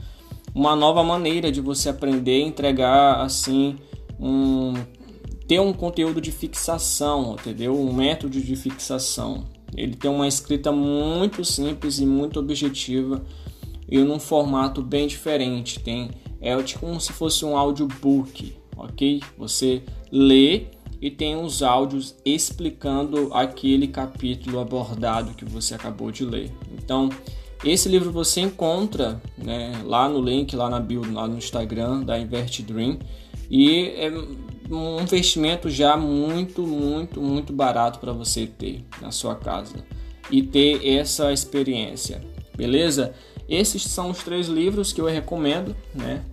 uma 0.55 0.75
nova 0.75 1.05
maneira 1.05 1.53
de 1.53 1.61
você 1.61 1.89
aprender 1.89 2.43
a 2.43 2.47
entregar 2.47 3.21
assim 3.21 3.77
um 4.19 4.73
ter 5.47 5.61
um 5.61 5.73
conteúdo 5.73 6.21
de 6.21 6.31
fixação, 6.31 7.35
entendeu? 7.39 7.75
Um 7.79 7.91
método 7.93 8.39
de 8.39 8.55
fixação. 8.55 9.47
Ele 9.75 9.95
tem 9.95 10.11
uma 10.11 10.29
escrita 10.29 10.71
muito 10.71 11.43
simples 11.43 11.99
e 11.99 12.05
muito 12.05 12.39
objetiva 12.39 13.23
e 13.89 13.99
num 13.99 14.19
formato 14.19 14.83
bem 14.83 15.07
diferente. 15.07 15.81
Tem 15.81 16.11
é 16.41 16.61
tipo 16.63 16.81
como 16.81 17.01
se 17.01 17.13
fosse 17.13 17.45
um 17.45 17.57
audiobook, 17.57 18.55
ok? 18.77 19.21
Você 19.37 19.83
lê 20.11 20.67
e 21.01 21.11
tem 21.11 21.37
os 21.37 21.63
áudios 21.63 22.17
explicando 22.25 23.33
aquele 23.33 23.89
capítulo 23.89 24.61
abordado 24.61 25.35
que 25.35 25.45
você 25.45 25.75
acabou 25.75 26.11
de 26.11 26.25
ler. 26.25 26.51
Então, 26.73 27.09
esse 27.65 27.89
livro 27.89 28.13
você 28.13 28.41
encontra 28.41 29.21
né, 29.37 29.81
lá 29.85 30.09
no 30.09 30.21
link, 30.21 30.55
lá 30.55 30.71
na 30.71 30.81
bio, 30.81 31.03
lá 31.13 31.27
no 31.27 31.39
Instagram 31.39 32.03
da 32.03 32.19
Invert 32.19 32.63
Dream. 32.63 32.99
E 33.51 33.93
é 33.97 34.13
um 34.71 35.01
investimento 35.01 35.71
já 35.71 35.97
muito, 35.97 36.63
muito, 36.63 37.21
muito 37.21 37.53
barato 37.53 37.99
para 37.99 38.13
você 38.13 38.47
ter 38.47 38.85
na 39.01 39.11
sua 39.11 39.35
casa 39.35 39.85
e 40.31 40.43
ter 40.43 40.87
essa 40.87 41.33
experiência, 41.33 42.21
beleza? 42.57 43.15
Esses 43.49 43.83
são 43.85 44.11
os 44.11 44.19
três 44.19 44.47
livros 44.47 44.93
que 44.93 45.01
eu 45.01 45.07
recomendo, 45.07 45.75
né? 45.95 46.25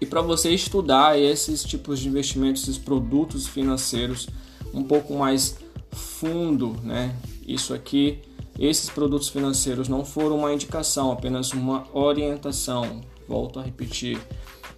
E 0.00 0.06
para 0.06 0.20
você 0.20 0.50
estudar 0.50 1.18
esses 1.18 1.62
tipos 1.62 2.00
de 2.00 2.08
investimentos, 2.08 2.62
esses 2.62 2.76
produtos 2.76 3.46
financeiros 3.46 4.28
um 4.72 4.82
pouco 4.82 5.14
mais 5.14 5.56
fundo, 5.92 6.76
né? 6.82 7.14
Isso 7.46 7.72
aqui, 7.72 8.18
esses 8.58 8.90
produtos 8.90 9.28
financeiros 9.28 9.88
não 9.88 10.04
foram 10.04 10.38
uma 10.38 10.52
indicação, 10.52 11.12
apenas 11.12 11.52
uma 11.52 11.86
orientação. 11.92 13.00
Volto 13.28 13.60
a 13.60 13.62
repetir. 13.62 14.18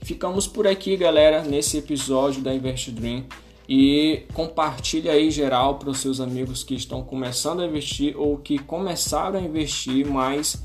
Ficamos 0.02 0.46
por 0.46 0.66
aqui, 0.66 0.96
galera, 0.96 1.42
nesse 1.42 1.78
episódio 1.78 2.42
da 2.42 2.54
Invest 2.54 2.90
Dream. 2.92 3.24
E 3.68 4.22
compartilhe 4.32 5.08
aí 5.08 5.28
geral 5.28 5.76
para 5.76 5.90
os 5.90 5.98
seus 5.98 6.20
amigos 6.20 6.62
que 6.62 6.74
estão 6.74 7.02
começando 7.02 7.60
a 7.60 7.66
investir 7.66 8.14
ou 8.16 8.36
que 8.36 8.58
começaram 8.58 9.40
a 9.40 9.42
investir, 9.42 10.06
mas 10.06 10.62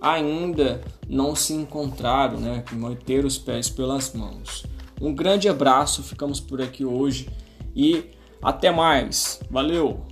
ainda 0.00 0.80
não 1.08 1.34
se 1.34 1.52
encontraram, 1.52 2.38
né? 2.38 2.64
Manter 2.72 3.24
os 3.24 3.36
pés 3.38 3.68
pelas 3.68 4.12
mãos. 4.14 4.64
Um 5.00 5.14
grande 5.14 5.48
abraço, 5.48 6.02
ficamos 6.02 6.40
por 6.40 6.60
aqui 6.60 6.84
hoje 6.84 7.28
e 7.74 8.10
até 8.42 8.70
mais. 8.70 9.40
Valeu! 9.50 10.09